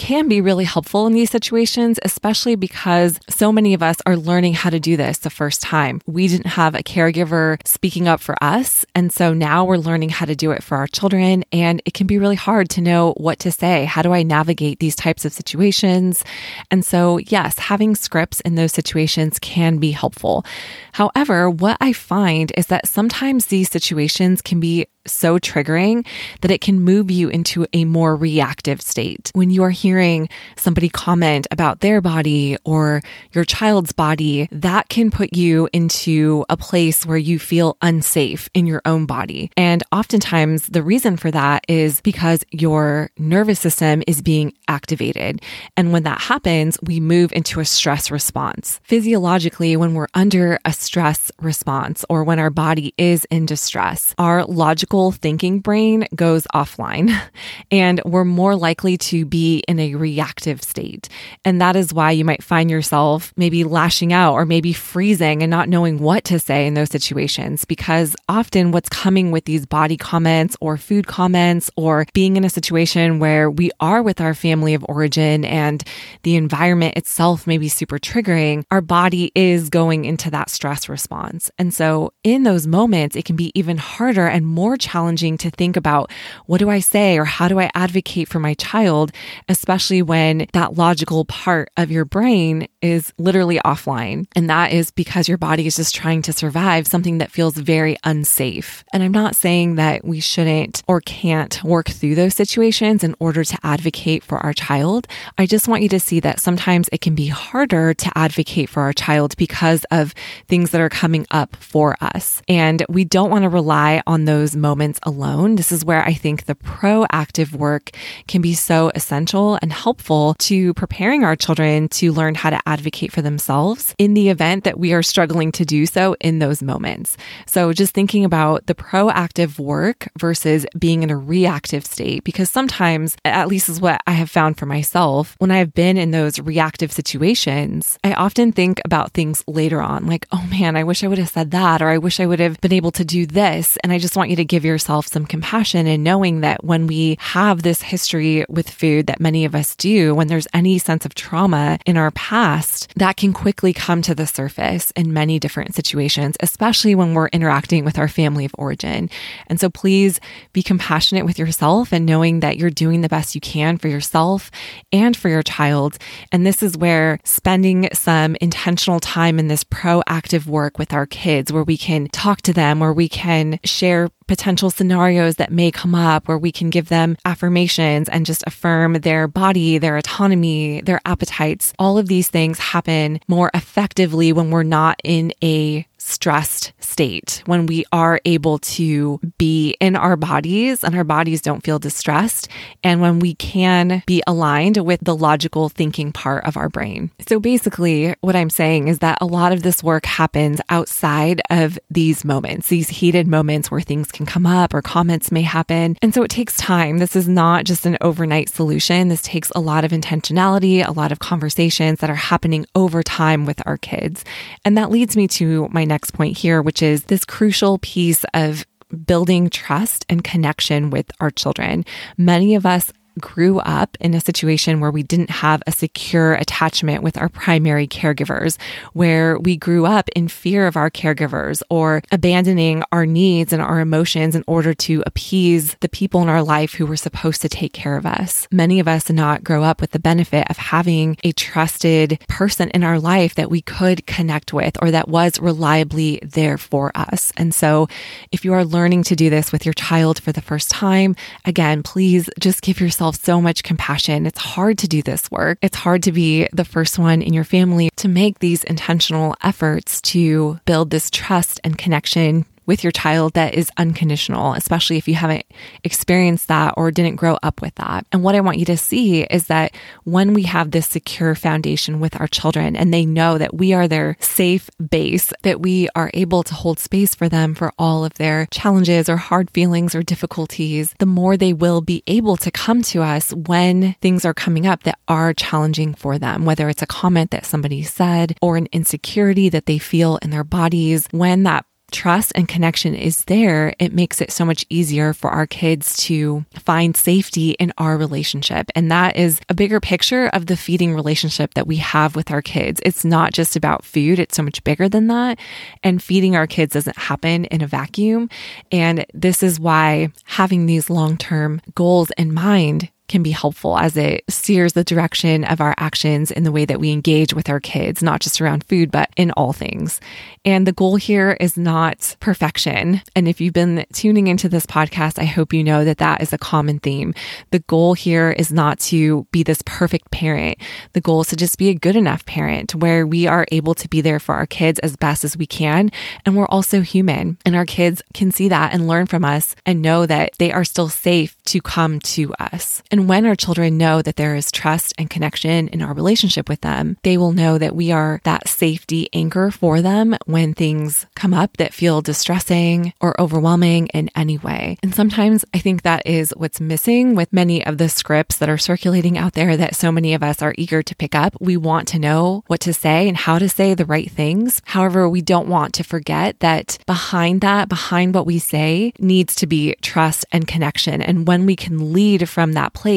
can 0.00 0.28
be 0.28 0.40
really 0.40 0.64
helpful 0.64 1.06
in 1.06 1.12
these 1.12 1.30
situations, 1.30 1.98
especially 2.02 2.56
because 2.56 3.20
so 3.28 3.52
many 3.52 3.74
of 3.74 3.82
us 3.82 3.98
are 4.06 4.16
learning 4.16 4.54
how 4.54 4.70
to 4.70 4.80
do 4.80 4.96
this 4.96 5.18
the 5.18 5.28
first 5.28 5.60
time. 5.60 6.00
We 6.06 6.26
didn't 6.26 6.46
have 6.46 6.74
a 6.74 6.82
caregiver 6.82 7.58
speaking 7.66 8.08
up 8.08 8.18
for 8.18 8.34
us. 8.42 8.86
And 8.94 9.12
so 9.12 9.34
now 9.34 9.66
we're 9.66 9.76
learning 9.76 10.08
how 10.08 10.24
to 10.24 10.34
do 10.34 10.52
it 10.52 10.62
for 10.62 10.78
our 10.78 10.86
children. 10.86 11.44
And 11.52 11.82
it 11.84 11.92
can 11.92 12.06
be 12.06 12.16
really 12.16 12.34
hard 12.34 12.70
to 12.70 12.80
know 12.80 13.12
what 13.18 13.40
to 13.40 13.52
say. 13.52 13.84
How 13.84 14.00
do 14.00 14.14
I 14.14 14.22
navigate 14.22 14.78
these 14.78 14.96
types 14.96 15.26
of 15.26 15.34
situations? 15.34 16.24
And 16.70 16.82
so, 16.82 17.18
yes, 17.18 17.58
having 17.58 17.94
scripts 17.94 18.40
in 18.40 18.54
those 18.54 18.72
situations 18.72 19.38
can 19.38 19.76
be 19.76 19.90
helpful. 19.90 20.46
However, 20.92 21.50
what 21.50 21.76
I 21.78 21.92
find 21.92 22.52
is 22.56 22.68
that 22.68 22.88
sometimes 22.88 23.46
these 23.46 23.70
situations 23.70 24.40
can 24.40 24.60
be 24.60 24.86
so 25.06 25.38
triggering 25.38 26.06
that 26.40 26.50
it 26.50 26.60
can 26.60 26.80
move 26.80 27.10
you 27.10 27.28
into 27.28 27.66
a 27.72 27.84
more 27.84 28.16
reactive 28.16 28.80
state. 28.82 29.30
When 29.34 29.50
you 29.50 29.62
are 29.62 29.70
hearing 29.70 30.28
somebody 30.56 30.88
comment 30.88 31.46
about 31.50 31.80
their 31.80 32.00
body 32.00 32.56
or 32.64 33.02
your 33.32 33.44
child's 33.44 33.92
body, 33.92 34.48
that 34.52 34.88
can 34.88 35.10
put 35.10 35.34
you 35.36 35.68
into 35.72 36.44
a 36.48 36.56
place 36.56 37.06
where 37.06 37.18
you 37.18 37.38
feel 37.38 37.76
unsafe 37.82 38.48
in 38.54 38.66
your 38.66 38.82
own 38.84 39.06
body. 39.06 39.50
And 39.56 39.82
oftentimes 39.92 40.66
the 40.66 40.82
reason 40.82 41.16
for 41.16 41.30
that 41.30 41.64
is 41.68 42.00
because 42.00 42.44
your 42.50 43.10
nervous 43.18 43.60
system 43.60 44.02
is 44.06 44.22
being 44.22 44.52
activated. 44.68 45.40
And 45.76 45.92
when 45.92 46.02
that 46.04 46.20
happens, 46.20 46.78
we 46.82 47.00
move 47.00 47.32
into 47.32 47.60
a 47.60 47.64
stress 47.64 48.10
response. 48.10 48.80
Physiologically, 48.84 49.76
when 49.76 49.94
we're 49.94 50.08
under 50.14 50.58
a 50.64 50.72
stress 50.72 51.32
response 51.40 52.04
or 52.08 52.24
when 52.24 52.38
our 52.38 52.50
body 52.50 52.94
is 52.98 53.24
in 53.30 53.46
distress, 53.46 54.14
our 54.18 54.44
logical 54.44 54.89
logical 54.90 55.12
thinking 55.12 55.60
brain 55.60 56.04
goes 56.16 56.46
offline 56.52 57.16
and 57.70 58.00
we're 58.04 58.24
more 58.24 58.56
likely 58.56 58.96
to 58.96 59.24
be 59.24 59.62
in 59.68 59.78
a 59.78 59.94
reactive 59.94 60.62
state. 60.62 61.08
And 61.44 61.60
that 61.60 61.76
is 61.76 61.94
why 61.94 62.10
you 62.10 62.24
might 62.24 62.42
find 62.42 62.70
yourself 62.70 63.32
maybe 63.36 63.62
lashing 63.62 64.12
out 64.12 64.34
or 64.34 64.44
maybe 64.44 64.72
freezing 64.72 65.42
and 65.42 65.50
not 65.50 65.68
knowing 65.68 65.98
what 65.98 66.24
to 66.24 66.40
say 66.40 66.66
in 66.66 66.74
those 66.74 66.90
situations 66.90 67.64
because 67.64 68.16
often 68.28 68.72
what's 68.72 68.88
coming 68.88 69.30
with 69.30 69.44
these 69.44 69.64
body 69.64 69.96
comments 69.96 70.56
or 70.60 70.76
food 70.76 71.06
comments 71.06 71.70
or 71.76 72.04
being 72.12 72.36
in 72.36 72.44
a 72.44 72.50
situation 72.50 73.20
where 73.20 73.48
we 73.48 73.70
are 73.78 74.02
with 74.02 74.20
our 74.20 74.34
family 74.34 74.74
of 74.74 74.84
origin 74.88 75.44
and 75.44 75.84
the 76.24 76.34
environment 76.34 76.96
itself 76.96 77.46
may 77.46 77.58
be 77.58 77.68
super 77.68 77.98
triggering, 77.98 78.64
our 78.72 78.80
body 78.80 79.30
is 79.36 79.70
going 79.70 80.04
into 80.04 80.30
that 80.30 80.50
stress 80.50 80.88
response. 80.88 81.48
And 81.58 81.72
so 81.72 82.12
in 82.24 82.42
those 82.42 82.66
moments, 82.66 83.14
it 83.14 83.24
can 83.24 83.36
be 83.36 83.52
even 83.54 83.78
harder 83.78 84.26
and 84.26 84.44
more 84.44 84.76
challenging 84.80 85.38
to 85.38 85.50
think 85.50 85.76
about 85.76 86.10
what 86.46 86.58
do 86.58 86.70
I 86.70 86.80
say 86.80 87.18
or 87.18 87.24
how 87.24 87.48
do 87.48 87.60
I 87.60 87.70
advocate 87.74 88.28
for 88.28 88.40
my 88.40 88.54
child, 88.54 89.12
especially 89.48 90.02
when 90.02 90.46
that 90.52 90.74
logical 90.74 91.24
part 91.24 91.70
of 91.76 91.90
your 91.90 92.04
brain 92.04 92.66
is 92.82 93.12
literally 93.18 93.58
offline. 93.64 94.26
And 94.34 94.48
that 94.48 94.72
is 94.72 94.90
because 94.90 95.28
your 95.28 95.38
body 95.38 95.66
is 95.66 95.76
just 95.76 95.94
trying 95.94 96.22
to 96.22 96.32
survive 96.32 96.86
something 96.86 97.18
that 97.18 97.30
feels 97.30 97.56
very 97.56 97.96
unsafe. 98.04 98.84
And 98.92 99.02
I'm 99.02 99.12
not 99.12 99.36
saying 99.36 99.76
that 99.76 100.04
we 100.04 100.20
shouldn't 100.20 100.82
or 100.86 101.00
can't 101.00 101.62
work 101.64 101.88
through 101.88 102.14
those 102.14 102.34
situations 102.34 103.04
in 103.04 103.14
order 103.18 103.44
to 103.44 103.58
advocate 103.62 104.24
for 104.24 104.38
our 104.38 104.52
child. 104.52 105.06
I 105.38 105.46
just 105.46 105.68
want 105.68 105.82
you 105.82 105.88
to 105.90 106.00
see 106.00 106.20
that 106.20 106.40
sometimes 106.40 106.88
it 106.92 107.00
can 107.00 107.14
be 107.14 107.28
harder 107.28 107.94
to 107.94 108.12
advocate 108.16 108.68
for 108.68 108.82
our 108.82 108.92
child 108.92 109.36
because 109.36 109.84
of 109.90 110.14
things 110.48 110.70
that 110.70 110.80
are 110.80 110.88
coming 110.88 111.26
up 111.30 111.56
for 111.56 111.96
us. 112.00 112.42
And 112.48 112.84
we 112.88 113.04
don't 113.04 113.30
want 113.30 113.42
to 113.42 113.48
rely 113.48 114.02
on 114.06 114.24
those 114.24 114.56
moments 114.56 115.00
alone. 115.02 115.56
This 115.56 115.72
is 115.72 115.84
where 115.84 116.04
I 116.04 116.14
think 116.14 116.44
the 116.44 116.54
proactive 116.54 117.52
work 117.52 117.90
can 118.28 118.40
be 118.40 118.54
so 118.54 118.90
essential 118.94 119.58
and 119.62 119.72
helpful 119.72 120.34
to 120.40 120.74
preparing 120.74 121.24
our 121.24 121.36
children 121.36 121.88
to 121.88 122.12
learn 122.12 122.34
how 122.34 122.50
to 122.50 122.60
advocate 122.70 123.12
for 123.12 123.22
themselves 123.22 123.94
in 123.98 124.14
the 124.14 124.28
event 124.28 124.64
that 124.64 124.78
we 124.78 124.92
are 124.92 125.02
struggling 125.02 125.50
to 125.52 125.64
do 125.64 125.86
so 125.86 126.14
in 126.20 126.38
those 126.38 126.62
moments. 126.62 127.16
So 127.46 127.72
just 127.72 127.94
thinking 127.94 128.24
about 128.24 128.66
the 128.66 128.74
proactive 128.74 129.58
work 129.58 130.08
versus 130.18 130.66
being 130.78 131.02
in 131.02 131.10
a 131.10 131.16
reactive 131.16 131.84
state, 131.84 132.22
because 132.24 132.48
sometimes, 132.50 133.16
at 133.24 133.48
least 133.48 133.68
is 133.68 133.80
what 133.80 134.00
I 134.06 134.12
have 134.12 134.30
found 134.30 134.58
for 134.58 134.66
myself, 134.66 135.34
when 135.38 135.50
I 135.50 135.58
have 135.58 135.74
been 135.74 135.96
in 135.96 136.12
those 136.12 136.38
reactive 136.38 136.92
situations, 136.92 137.98
I 138.04 138.12
often 138.12 138.52
think 138.52 138.80
about 138.84 139.12
things 139.12 139.42
later 139.46 139.82
on, 139.82 140.06
like, 140.06 140.26
oh 140.30 140.46
man, 140.50 140.76
I 140.76 140.84
wish 140.84 141.02
I 141.02 141.08
would 141.08 141.18
have 141.18 141.30
said 141.30 141.50
that, 141.50 141.82
or 141.82 141.88
I 141.88 141.98
wish 141.98 142.20
I 142.20 142.26
would 142.26 142.40
have 142.40 142.60
been 142.60 142.72
able 142.72 142.92
to 142.92 143.04
do 143.04 143.26
this. 143.26 143.76
And 143.82 143.92
I 143.92 143.98
just 143.98 144.16
want 144.16 144.30
you 144.30 144.36
to 144.36 144.44
give 144.44 144.64
yourself 144.64 145.06
some 145.06 145.26
compassion 145.26 145.86
and 145.86 146.04
knowing 146.04 146.40
that 146.42 146.62
when 146.62 146.86
we 146.86 147.16
have 147.18 147.62
this 147.62 147.82
history 147.82 148.44
with 148.48 148.70
food 148.70 149.06
that 149.06 149.20
many 149.20 149.44
of 149.44 149.54
us 149.54 149.74
do, 149.76 150.14
when 150.14 150.28
there's 150.28 150.46
any 150.54 150.78
sense 150.78 151.04
of 151.04 151.14
trauma 151.14 151.78
in 151.86 151.96
our 151.96 152.10
past, 152.12 152.59
that 152.96 153.16
can 153.16 153.32
quickly 153.32 153.72
come 153.72 154.02
to 154.02 154.14
the 154.14 154.26
surface 154.26 154.90
in 154.92 155.12
many 155.12 155.38
different 155.38 155.74
situations, 155.74 156.36
especially 156.40 156.94
when 156.94 157.14
we're 157.14 157.28
interacting 157.28 157.84
with 157.84 157.98
our 157.98 158.08
family 158.08 158.44
of 158.44 158.54
origin. 158.58 159.10
And 159.46 159.60
so 159.60 159.70
please 159.70 160.20
be 160.52 160.62
compassionate 160.62 161.24
with 161.24 161.38
yourself 161.38 161.92
and 161.92 162.06
knowing 162.06 162.40
that 162.40 162.56
you're 162.56 162.70
doing 162.70 163.00
the 163.00 163.08
best 163.08 163.34
you 163.34 163.40
can 163.40 163.78
for 163.78 163.88
yourself 163.88 164.50
and 164.92 165.16
for 165.16 165.28
your 165.28 165.42
child. 165.42 165.98
And 166.32 166.46
this 166.46 166.62
is 166.62 166.76
where 166.76 167.18
spending 167.24 167.88
some 167.92 168.36
intentional 168.40 169.00
time 169.00 169.38
in 169.38 169.48
this 169.48 169.64
proactive 169.64 170.46
work 170.46 170.78
with 170.78 170.92
our 170.92 171.06
kids, 171.06 171.52
where 171.52 171.64
we 171.64 171.76
can 171.76 172.08
talk 172.08 172.42
to 172.42 172.52
them, 172.52 172.80
where 172.80 172.92
we 172.92 173.08
can 173.08 173.58
share 173.64 174.08
potential 174.26 174.70
scenarios 174.70 175.36
that 175.36 175.50
may 175.50 175.72
come 175.72 175.92
up 175.92 176.28
where 176.28 176.38
we 176.38 176.52
can 176.52 176.70
give 176.70 176.88
them 176.88 177.16
affirmations 177.24 178.08
and 178.08 178.24
just 178.24 178.44
affirm 178.46 178.92
their 178.92 179.26
body, 179.26 179.76
their 179.76 179.96
autonomy, 179.96 180.80
their 180.82 181.00
appetites. 181.04 181.72
All 181.80 181.98
of 181.98 182.06
these 182.06 182.28
things 182.28 182.49
happen 182.58 183.20
more 183.28 183.50
effectively 183.54 184.32
when 184.32 184.50
we're 184.50 184.62
not 184.62 185.00
in 185.04 185.32
a 185.42 185.86
stressed 186.00 186.72
state, 186.80 187.42
when 187.46 187.66
we 187.66 187.84
are 187.92 188.20
able 188.24 188.58
to 188.58 189.20
be 189.38 189.76
in 189.80 189.94
our 189.96 190.16
bodies 190.16 190.82
and 190.82 190.96
our 190.96 191.04
bodies 191.04 191.42
don't 191.42 191.62
feel 191.62 191.78
distressed, 191.78 192.48
and 192.82 193.00
when 193.00 193.18
we 193.18 193.34
can 193.34 194.02
be 194.06 194.22
aligned 194.26 194.78
with 194.78 194.98
the 195.02 195.14
logical 195.14 195.68
thinking 195.68 196.10
part 196.10 196.44
of 196.46 196.56
our 196.56 196.68
brain. 196.68 197.10
So 197.28 197.38
basically, 197.38 198.14
what 198.22 198.34
I'm 198.34 198.50
saying 198.50 198.88
is 198.88 199.00
that 199.00 199.18
a 199.20 199.26
lot 199.26 199.52
of 199.52 199.62
this 199.62 199.82
work 199.82 200.06
happens 200.06 200.60
outside 200.70 201.42
of 201.50 201.78
these 201.90 202.24
moments, 202.24 202.68
these 202.68 202.88
heated 202.88 203.28
moments 203.28 203.70
where 203.70 203.80
things 203.80 204.10
can 204.10 204.24
come 204.26 204.46
up 204.46 204.72
or 204.72 204.82
comments 204.82 205.30
may 205.30 205.42
happen. 205.42 205.96
And 206.00 206.14
so 206.14 206.22
it 206.22 206.30
takes 206.30 206.56
time. 206.56 206.98
This 206.98 207.14
is 207.14 207.28
not 207.28 207.64
just 207.64 207.86
an 207.86 207.98
overnight 208.00 208.48
solution. 208.48 209.08
This 209.08 209.22
takes 209.22 209.52
a 209.54 209.60
lot 209.60 209.84
of 209.84 209.90
intentionality, 209.90 210.86
a 210.86 210.92
lot 210.92 211.12
of 211.12 211.18
conversations 211.18 212.00
that 212.00 212.10
are 212.10 212.14
happening 212.14 212.66
over 212.74 213.02
time 213.02 213.44
with 213.44 213.62
our 213.66 213.76
kids. 213.76 214.24
And 214.64 214.78
that 214.78 214.90
leads 214.90 215.16
me 215.16 215.28
to 215.28 215.68
my 215.70 215.84
next 215.90 216.12
point 216.12 216.38
here, 216.38 216.62
which 216.62 216.82
is 216.82 217.04
this 217.04 217.24
crucial 217.26 217.78
piece 217.78 218.24
of 218.32 218.64
building 219.06 219.50
trust 219.50 220.06
and 220.08 220.24
connection 220.24 220.90
with 220.90 221.10
our 221.20 221.30
children. 221.30 221.84
Many 222.16 222.54
of 222.54 222.64
us 222.64 222.92
grew 223.18 223.58
up 223.60 223.96
in 224.00 224.14
a 224.14 224.20
situation 224.20 224.80
where 224.80 224.90
we 224.90 225.02
didn't 225.02 225.30
have 225.30 225.62
a 225.66 225.72
secure 225.72 226.34
attachment 226.34 227.02
with 227.02 227.16
our 227.18 227.28
primary 227.28 227.86
caregivers, 227.86 228.58
where 228.92 229.38
we 229.38 229.56
grew 229.56 229.86
up 229.86 230.08
in 230.10 230.28
fear 230.28 230.66
of 230.66 230.76
our 230.76 230.90
caregivers 230.90 231.62
or 231.70 232.02
abandoning 232.12 232.82
our 232.92 233.06
needs 233.06 233.52
and 233.52 233.62
our 233.62 233.80
emotions 233.80 234.34
in 234.34 234.44
order 234.46 234.74
to 234.74 235.02
appease 235.06 235.76
the 235.80 235.88
people 235.88 236.22
in 236.22 236.28
our 236.28 236.42
life 236.42 236.74
who 236.74 236.86
were 236.86 236.96
supposed 236.96 237.42
to 237.42 237.48
take 237.48 237.72
care 237.72 237.96
of 237.96 238.06
us. 238.06 238.46
Many 238.50 238.80
of 238.80 238.88
us 238.88 239.10
not 239.10 239.44
grow 239.44 239.64
up 239.64 239.80
with 239.80 239.90
the 239.90 239.98
benefit 239.98 240.48
of 240.50 240.56
having 240.56 241.16
a 241.24 241.32
trusted 241.32 242.22
person 242.28 242.70
in 242.70 242.84
our 242.84 242.98
life 242.98 243.34
that 243.34 243.50
we 243.50 243.62
could 243.62 244.06
connect 244.06 244.52
with 244.52 244.76
or 244.82 244.90
that 244.90 245.08
was 245.08 245.40
reliably 245.40 246.20
there 246.22 246.58
for 246.58 246.92
us. 246.94 247.32
And 247.36 247.54
so 247.54 247.88
if 248.32 248.44
you 248.44 248.52
are 248.52 248.64
learning 248.64 249.04
to 249.04 249.16
do 249.16 249.30
this 249.30 249.52
with 249.52 249.64
your 249.64 249.74
child 249.74 250.20
for 250.20 250.32
the 250.32 250.40
first 250.40 250.70
time, 250.70 251.16
again, 251.44 251.82
please 251.82 252.28
just 252.38 252.62
give 252.62 252.80
yourself 252.80 253.09
yourself 253.10 253.24
so 253.24 253.40
much 253.40 253.62
compassion. 253.62 254.26
It's 254.26 254.38
hard 254.38 254.78
to 254.78 254.88
do 254.88 255.02
this 255.02 255.30
work. 255.30 255.58
It's 255.62 255.76
hard 255.76 256.02
to 256.04 256.12
be 256.12 256.48
the 256.52 256.64
first 256.64 256.98
one 256.98 257.22
in 257.22 257.34
your 257.34 257.44
family 257.44 257.90
to 257.96 258.08
make 258.08 258.38
these 258.38 258.64
intentional 258.64 259.34
efforts 259.42 260.00
to 260.12 260.60
build 260.64 260.90
this 260.90 261.10
trust 261.10 261.60
and 261.64 261.76
connection 261.76 262.44
with 262.70 262.84
your 262.84 262.92
child 262.92 263.34
that 263.34 263.52
is 263.52 263.68
unconditional, 263.78 264.52
especially 264.52 264.96
if 264.96 265.08
you 265.08 265.16
haven't 265.16 265.44
experienced 265.82 266.46
that 266.46 266.72
or 266.76 266.92
didn't 266.92 267.16
grow 267.16 267.36
up 267.42 267.60
with 267.60 267.74
that. 267.74 268.06
And 268.12 268.22
what 268.22 268.36
I 268.36 268.40
want 268.40 268.58
you 268.58 268.64
to 268.66 268.76
see 268.76 269.22
is 269.24 269.48
that 269.48 269.74
when 270.04 270.34
we 270.34 270.44
have 270.44 270.70
this 270.70 270.86
secure 270.86 271.34
foundation 271.34 271.98
with 271.98 272.20
our 272.20 272.28
children 272.28 272.76
and 272.76 272.94
they 272.94 273.04
know 273.04 273.38
that 273.38 273.54
we 273.54 273.72
are 273.72 273.88
their 273.88 274.16
safe 274.20 274.70
base, 274.88 275.32
that 275.42 275.60
we 275.60 275.88
are 275.96 276.12
able 276.14 276.44
to 276.44 276.54
hold 276.54 276.78
space 276.78 277.12
for 277.12 277.28
them 277.28 277.56
for 277.56 277.72
all 277.76 278.04
of 278.04 278.14
their 278.14 278.46
challenges 278.52 279.08
or 279.08 279.16
hard 279.16 279.50
feelings 279.50 279.96
or 279.96 280.04
difficulties, 280.04 280.94
the 281.00 281.06
more 281.06 281.36
they 281.36 281.52
will 281.52 281.80
be 281.80 282.04
able 282.06 282.36
to 282.36 282.52
come 282.52 282.82
to 282.82 283.02
us 283.02 283.34
when 283.34 283.94
things 283.94 284.24
are 284.24 284.32
coming 284.32 284.64
up 284.64 284.84
that 284.84 285.00
are 285.08 285.34
challenging 285.34 285.92
for 285.92 286.18
them, 286.18 286.44
whether 286.44 286.68
it's 286.68 286.82
a 286.82 286.86
comment 286.86 287.32
that 287.32 287.44
somebody 287.44 287.82
said 287.82 288.36
or 288.40 288.56
an 288.56 288.68
insecurity 288.70 289.48
that 289.48 289.66
they 289.66 289.78
feel 289.78 290.20
in 290.22 290.30
their 290.30 290.44
bodies. 290.44 291.08
When 291.10 291.42
that 291.42 291.66
trust 291.90 292.32
and 292.34 292.48
connection 292.48 292.94
is 292.94 293.24
there, 293.24 293.74
it 293.78 293.92
makes 293.92 294.20
it 294.20 294.32
so 294.32 294.44
much 294.44 294.64
easier 294.70 295.12
for 295.12 295.30
our 295.30 295.46
kids 295.46 295.96
to 296.04 296.44
find 296.54 296.96
safety 296.96 297.50
in 297.52 297.72
our 297.78 297.96
relationship. 297.96 298.70
And 298.74 298.90
that 298.90 299.16
is 299.16 299.40
a 299.48 299.54
bigger 299.54 299.80
picture 299.80 300.28
of 300.28 300.46
the 300.46 300.56
feeding 300.56 300.94
relationship 300.94 301.54
that 301.54 301.66
we 301.66 301.76
have 301.76 302.16
with 302.16 302.30
our 302.30 302.42
kids. 302.42 302.80
It's 302.84 303.04
not 303.04 303.32
just 303.32 303.56
about 303.56 303.84
food, 303.84 304.18
it's 304.18 304.36
so 304.36 304.42
much 304.42 304.62
bigger 304.64 304.88
than 304.88 305.08
that. 305.08 305.38
And 305.82 306.02
feeding 306.02 306.36
our 306.36 306.46
kids 306.46 306.74
doesn't 306.74 306.98
happen 306.98 307.44
in 307.46 307.62
a 307.62 307.66
vacuum. 307.66 308.30
And 308.72 309.04
this 309.12 309.42
is 309.42 309.60
why 309.60 310.12
having 310.24 310.66
these 310.66 310.90
long 310.90 311.16
term 311.16 311.60
goals 311.74 312.10
in 312.16 312.32
mind 312.32 312.90
can 313.10 313.22
be 313.22 313.32
helpful 313.32 313.76
as 313.76 313.96
it 313.96 314.24
steers 314.28 314.72
the 314.72 314.84
direction 314.84 315.44
of 315.44 315.60
our 315.60 315.74
actions 315.76 316.30
in 316.30 316.44
the 316.44 316.52
way 316.52 316.64
that 316.64 316.80
we 316.80 316.92
engage 316.92 317.34
with 317.34 317.50
our 317.50 317.60
kids, 317.60 318.02
not 318.02 318.20
just 318.20 318.40
around 318.40 318.64
food, 318.64 318.90
but 318.90 319.10
in 319.16 319.32
all 319.32 319.52
things. 319.52 320.00
And 320.44 320.66
the 320.66 320.72
goal 320.72 320.96
here 320.96 321.36
is 321.40 321.58
not 321.58 322.16
perfection. 322.20 323.02
And 323.14 323.28
if 323.28 323.40
you've 323.40 323.52
been 323.52 323.84
tuning 323.92 324.28
into 324.28 324.48
this 324.48 324.64
podcast, 324.64 325.18
I 325.18 325.24
hope 325.24 325.52
you 325.52 325.62
know 325.62 325.84
that 325.84 325.98
that 325.98 326.22
is 326.22 326.32
a 326.32 326.38
common 326.38 326.78
theme. 326.78 327.12
The 327.50 327.58
goal 327.58 327.94
here 327.94 328.30
is 328.30 328.52
not 328.52 328.78
to 328.90 329.26
be 329.32 329.42
this 329.42 329.60
perfect 329.66 330.10
parent. 330.12 330.58
The 330.92 331.00
goal 331.00 331.22
is 331.22 331.28
to 331.28 331.36
just 331.36 331.58
be 331.58 331.68
a 331.68 331.74
good 331.74 331.96
enough 331.96 332.24
parent 332.24 332.74
where 332.74 333.06
we 333.06 333.26
are 333.26 333.46
able 333.50 333.74
to 333.74 333.88
be 333.88 334.00
there 334.00 334.20
for 334.20 334.36
our 334.36 334.46
kids 334.46 334.78
as 334.78 334.96
best 334.96 335.24
as 335.24 335.36
we 335.36 335.46
can. 335.46 335.90
And 336.24 336.36
we're 336.36 336.46
also 336.46 336.80
human 336.80 337.38
and 337.44 337.56
our 337.56 337.66
kids 337.66 338.00
can 338.14 338.30
see 338.30 338.48
that 338.48 338.72
and 338.72 338.86
learn 338.86 339.06
from 339.06 339.24
us 339.24 339.56
and 339.66 339.82
know 339.82 340.06
that 340.06 340.30
they 340.38 340.52
are 340.52 340.64
still 340.64 340.88
safe 340.88 341.36
to 341.46 341.60
come 341.60 341.98
to 342.00 342.32
us. 342.34 342.82
And 342.90 342.99
And 343.00 343.08
when 343.08 343.24
our 343.24 343.34
children 343.34 343.78
know 343.78 344.02
that 344.02 344.16
there 344.16 344.34
is 344.34 344.52
trust 344.52 344.92
and 344.98 345.08
connection 345.08 345.68
in 345.68 345.80
our 345.80 345.94
relationship 345.94 346.50
with 346.50 346.60
them, 346.60 346.98
they 347.02 347.16
will 347.16 347.32
know 347.32 347.56
that 347.56 347.74
we 347.74 347.90
are 347.90 348.20
that 348.24 348.46
safety 348.46 349.08
anchor 349.14 349.50
for 349.50 349.80
them 349.80 350.18
when 350.26 350.52
things 350.52 351.06
come 351.14 351.32
up 351.32 351.56
that 351.56 351.72
feel 351.72 352.02
distressing 352.02 352.92
or 353.00 353.18
overwhelming 353.18 353.86
in 353.94 354.10
any 354.14 354.36
way. 354.36 354.76
And 354.82 354.94
sometimes 354.94 355.46
I 355.54 355.60
think 355.60 355.80
that 355.80 356.06
is 356.06 356.34
what's 356.36 356.60
missing 356.60 357.14
with 357.14 357.32
many 357.32 357.64
of 357.64 357.78
the 357.78 357.88
scripts 357.88 358.36
that 358.36 358.50
are 358.50 358.58
circulating 358.58 359.16
out 359.16 359.32
there 359.32 359.56
that 359.56 359.76
so 359.76 359.90
many 359.90 360.12
of 360.12 360.22
us 360.22 360.42
are 360.42 360.54
eager 360.58 360.82
to 360.82 360.94
pick 360.94 361.14
up. 361.14 361.34
We 361.40 361.56
want 361.56 361.88
to 361.88 361.98
know 361.98 362.44
what 362.48 362.60
to 362.60 362.74
say 362.74 363.08
and 363.08 363.16
how 363.16 363.38
to 363.38 363.48
say 363.48 363.72
the 363.72 363.86
right 363.86 364.10
things. 364.10 364.60
However, 364.66 365.08
we 365.08 365.22
don't 365.22 365.48
want 365.48 365.72
to 365.72 365.84
forget 365.84 366.38
that 366.40 366.76
behind 366.84 367.40
that, 367.40 367.70
behind 367.70 368.14
what 368.14 368.26
we 368.26 368.38
say, 368.38 368.92
needs 368.98 369.34
to 369.36 369.46
be 369.46 369.74
trust 369.80 370.26
and 370.32 370.46
connection. 370.46 371.00
And 371.00 371.26
when 371.26 371.46
we 371.46 371.56
can 371.56 371.94
lead 371.94 372.28
from 372.28 372.52
that 372.52 372.74
place, 372.74 372.89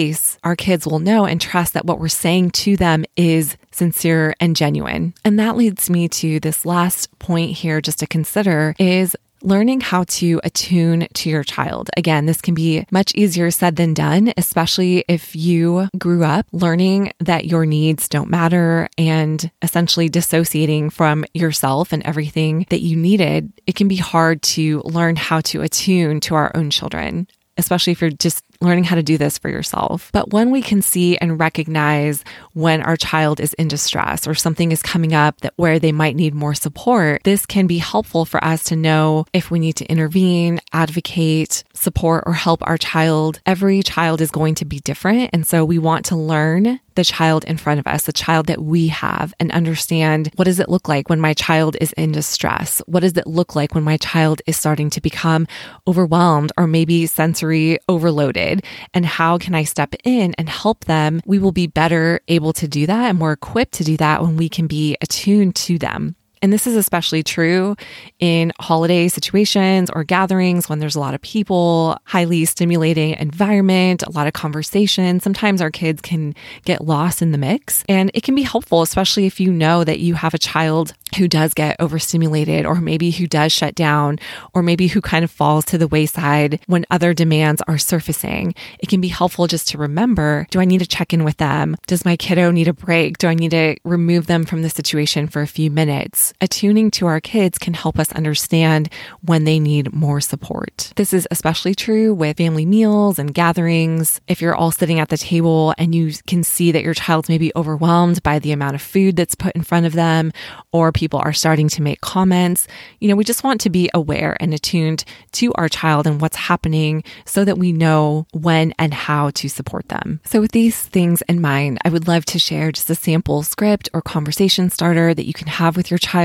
our 0.43 0.55
kids 0.55 0.87
will 0.87 0.99
know 0.99 1.25
and 1.25 1.39
trust 1.39 1.73
that 1.73 1.85
what 1.85 1.99
we're 1.99 2.07
saying 2.07 2.49
to 2.51 2.75
them 2.75 3.05
is 3.15 3.57
sincere 3.71 4.33
and 4.39 4.55
genuine. 4.55 5.13
And 5.23 5.39
that 5.39 5.55
leads 5.55 5.89
me 5.89 6.07
to 6.09 6.39
this 6.39 6.65
last 6.65 7.17
point 7.19 7.51
here 7.51 7.79
just 7.79 7.99
to 7.99 8.07
consider 8.07 8.75
is 8.79 9.15
learning 9.43 9.81
how 9.81 10.05
to 10.05 10.39
attune 10.43 11.07
to 11.13 11.29
your 11.29 11.43
child. 11.43 11.89
Again, 11.95 12.25
this 12.25 12.41
can 12.41 12.55
be 12.55 12.85
much 12.91 13.13
easier 13.13 13.51
said 13.51 13.75
than 13.75 13.93
done, 13.93 14.33
especially 14.37 15.05
if 15.07 15.35
you 15.35 15.89
grew 15.97 16.23
up 16.23 16.47
learning 16.51 17.11
that 17.19 17.45
your 17.45 17.65
needs 17.65 18.07
don't 18.07 18.29
matter 18.29 18.87
and 18.97 19.51
essentially 19.61 20.09
dissociating 20.09 20.89
from 20.89 21.25
yourself 21.33 21.93
and 21.93 22.01
everything 22.03 22.65
that 22.69 22.81
you 22.81 22.95
needed. 22.95 23.51
It 23.67 23.75
can 23.75 23.87
be 23.87 23.97
hard 23.97 24.41
to 24.53 24.81
learn 24.85 25.17
how 25.17 25.41
to 25.41 25.61
attune 25.61 26.19
to 26.21 26.35
our 26.35 26.51
own 26.55 26.69
children 26.71 27.27
especially 27.57 27.91
if 27.91 28.01
you're 28.01 28.09
just 28.09 28.42
learning 28.63 28.83
how 28.83 28.95
to 28.95 29.03
do 29.03 29.17
this 29.17 29.37
for 29.37 29.49
yourself. 29.49 30.09
But 30.11 30.31
when 30.31 30.51
we 30.51 30.61
can 30.61 30.81
see 30.81 31.17
and 31.17 31.39
recognize 31.39 32.23
when 32.53 32.81
our 32.81 32.95
child 32.95 33.39
is 33.39 33.53
in 33.55 33.67
distress 33.67 34.27
or 34.27 34.35
something 34.35 34.71
is 34.71 34.81
coming 34.81 35.13
up 35.13 35.41
that 35.41 35.53
where 35.55 35.79
they 35.79 35.91
might 35.91 36.15
need 36.15 36.33
more 36.33 36.53
support, 36.53 37.21
this 37.23 37.45
can 37.45 37.67
be 37.67 37.79
helpful 37.79 38.25
for 38.25 38.43
us 38.43 38.63
to 38.65 38.75
know 38.75 39.25
if 39.33 39.51
we 39.51 39.59
need 39.59 39.75
to 39.75 39.85
intervene, 39.85 40.59
advocate, 40.71 41.63
support, 41.73 42.23
or 42.25 42.33
help 42.33 42.65
our 42.67 42.77
child. 42.77 43.39
Every 43.45 43.81
child 43.83 44.21
is 44.21 44.31
going 44.31 44.55
to 44.55 44.65
be 44.65 44.79
different. 44.79 45.31
And 45.33 45.45
so 45.45 45.65
we 45.65 45.79
want 45.79 46.05
to 46.05 46.15
learn 46.15 46.79
the 46.95 47.03
child 47.03 47.43
in 47.45 47.57
front 47.57 47.79
of 47.79 47.87
us, 47.87 48.03
the 48.03 48.13
child 48.13 48.47
that 48.47 48.61
we 48.61 48.87
have, 48.87 49.33
and 49.39 49.51
understand 49.51 50.29
what 50.35 50.45
does 50.45 50.59
it 50.59 50.69
look 50.69 50.87
like 50.87 51.09
when 51.09 51.19
my 51.19 51.33
child 51.33 51.75
is 51.81 51.91
in 51.93 52.11
distress? 52.11 52.81
What 52.85 52.99
does 52.99 53.17
it 53.17 53.27
look 53.27 53.55
like 53.55 53.73
when 53.73 53.83
my 53.83 53.97
child 53.97 54.41
is 54.45 54.57
starting 54.57 54.89
to 54.91 55.01
become 55.01 55.47
overwhelmed 55.87 56.51
or 56.57 56.67
maybe 56.67 57.05
sensory 57.07 57.79
overloaded? 57.89 58.63
And 58.93 59.05
how 59.05 59.37
can 59.37 59.55
I 59.55 59.63
step 59.63 59.95
in 60.03 60.33
and 60.37 60.49
help 60.49 60.85
them? 60.85 61.21
We 61.25 61.39
will 61.39 61.51
be 61.51 61.67
better 61.67 62.21
able 62.27 62.42
to 62.51 62.67
do 62.67 62.85
that 62.85 63.09
and 63.09 63.17
more 63.17 63.31
equipped 63.31 63.75
to 63.75 63.85
do 63.85 63.95
that 63.95 64.21
when 64.21 64.35
we 64.35 64.49
can 64.49 64.67
be 64.67 64.97
attuned 64.99 65.55
to 65.55 65.79
them. 65.79 66.17
And 66.43 66.51
this 66.51 66.67
is 66.67 66.75
especially 66.75 67.23
true 67.23 67.77
in 68.19 68.51
holiday 68.59 69.07
situations 69.07 69.89
or 69.89 70.03
gatherings 70.03 70.67
when 70.67 70.79
there's 70.79 70.97
a 70.97 70.99
lot 70.99 71.13
of 71.13 71.21
people, 71.21 71.97
highly 72.03 72.43
stimulating 72.43 73.15
environment, 73.15 74.03
a 74.03 74.11
lot 74.11 74.27
of 74.27 74.33
conversation. 74.33 75.21
Sometimes 75.21 75.61
our 75.61 75.71
kids 75.71 76.01
can 76.01 76.35
get 76.65 76.83
lost 76.83 77.21
in 77.21 77.31
the 77.31 77.37
mix. 77.37 77.85
And 77.87 78.11
it 78.13 78.23
can 78.23 78.35
be 78.35 78.41
helpful, 78.41 78.81
especially 78.81 79.25
if 79.25 79.39
you 79.39 79.53
know 79.53 79.85
that 79.85 79.99
you 79.99 80.15
have 80.15 80.33
a 80.33 80.37
child 80.37 80.93
who 81.17 81.29
does 81.29 81.53
get 81.53 81.77
overstimulated 81.79 82.65
or 82.65 82.75
maybe 82.75 83.11
who 83.11 83.27
does 83.27 83.53
shut 83.53 83.75
down 83.75 84.19
or 84.53 84.63
maybe 84.63 84.87
who 84.87 84.99
kind 84.99 85.23
of 85.23 85.31
falls 85.31 85.63
to 85.65 85.77
the 85.77 85.87
wayside 85.87 86.59
when 86.67 86.85
other 86.91 87.13
demands 87.13 87.61
are 87.67 87.77
surfacing. 87.77 88.53
It 88.79 88.89
can 88.89 88.99
be 88.99 89.07
helpful 89.07 89.47
just 89.47 89.69
to 89.69 89.77
remember, 89.77 90.47
do 90.49 90.59
I 90.59 90.65
need 90.65 90.79
to 90.79 90.87
check 90.87 91.13
in 91.13 91.23
with 91.23 91.37
them? 91.37 91.77
Does 91.87 92.03
my 92.03 92.17
kiddo 92.17 92.51
need 92.51 92.67
a 92.67 92.73
break? 92.73 93.17
Do 93.17 93.27
I 93.27 93.33
need 93.33 93.51
to 93.51 93.77
remove 93.85 94.27
them 94.27 94.43
from 94.43 94.61
the 94.61 94.69
situation 94.69 95.27
for 95.27 95.41
a 95.41 95.47
few 95.47 95.71
minutes? 95.71 96.32
Attuning 96.41 96.91
to 96.91 97.05
our 97.05 97.21
kids 97.21 97.57
can 97.57 97.73
help 97.73 97.99
us 97.99 98.11
understand 98.11 98.89
when 99.21 99.45
they 99.45 99.59
need 99.59 99.93
more 99.93 100.19
support. 100.19 100.91
This 100.95 101.13
is 101.13 101.27
especially 101.31 101.73
true 101.75 102.13
with 102.13 102.37
family 102.37 102.65
meals 102.65 103.19
and 103.19 103.33
gatherings. 103.33 104.19
If 104.27 104.41
you're 104.41 104.55
all 104.55 104.71
sitting 104.71 104.99
at 104.99 105.09
the 105.09 105.17
table 105.17 105.73
and 105.77 105.95
you 105.95 106.11
can 106.27 106.43
see 106.43 106.71
that 106.71 106.83
your 106.83 106.93
child's 106.93 107.29
maybe 107.29 107.51
overwhelmed 107.55 108.21
by 108.23 108.39
the 108.39 108.51
amount 108.51 108.75
of 108.75 108.81
food 108.81 109.15
that's 109.15 109.35
put 109.35 109.55
in 109.55 109.63
front 109.63 109.85
of 109.85 109.93
them 109.93 110.31
or 110.71 110.91
people 110.91 111.19
are 111.19 111.33
starting 111.33 111.69
to 111.69 111.81
make 111.81 112.01
comments. 112.01 112.67
You 112.99 113.07
know, 113.07 113.15
we 113.15 113.23
just 113.23 113.43
want 113.43 113.61
to 113.61 113.69
be 113.69 113.89
aware 113.93 114.35
and 114.39 114.53
attuned 114.53 115.05
to 115.33 115.53
our 115.53 115.69
child 115.69 116.07
and 116.07 116.19
what's 116.19 116.35
happening 116.35 117.03
so 117.25 117.45
that 117.45 117.57
we 117.57 117.71
know 117.71 118.27
when 118.33 118.73
and 118.77 118.93
how 118.93 119.29
to 119.31 119.47
support 119.47 119.87
them. 119.89 120.19
So, 120.25 120.41
with 120.41 120.51
these 120.51 120.81
things 120.81 121.21
in 121.29 121.41
mind, 121.41 121.77
I 121.85 121.89
would 121.89 122.07
love 122.07 122.25
to 122.25 122.39
share 122.39 122.71
just 122.71 122.89
a 122.89 122.95
sample 122.95 123.43
script 123.43 123.89
or 123.93 124.01
conversation 124.01 124.69
starter 124.69 125.13
that 125.13 125.27
you 125.27 125.33
can 125.33 125.47
have 125.47 125.77
with 125.77 125.89
your 125.91 125.97
child 125.97 126.22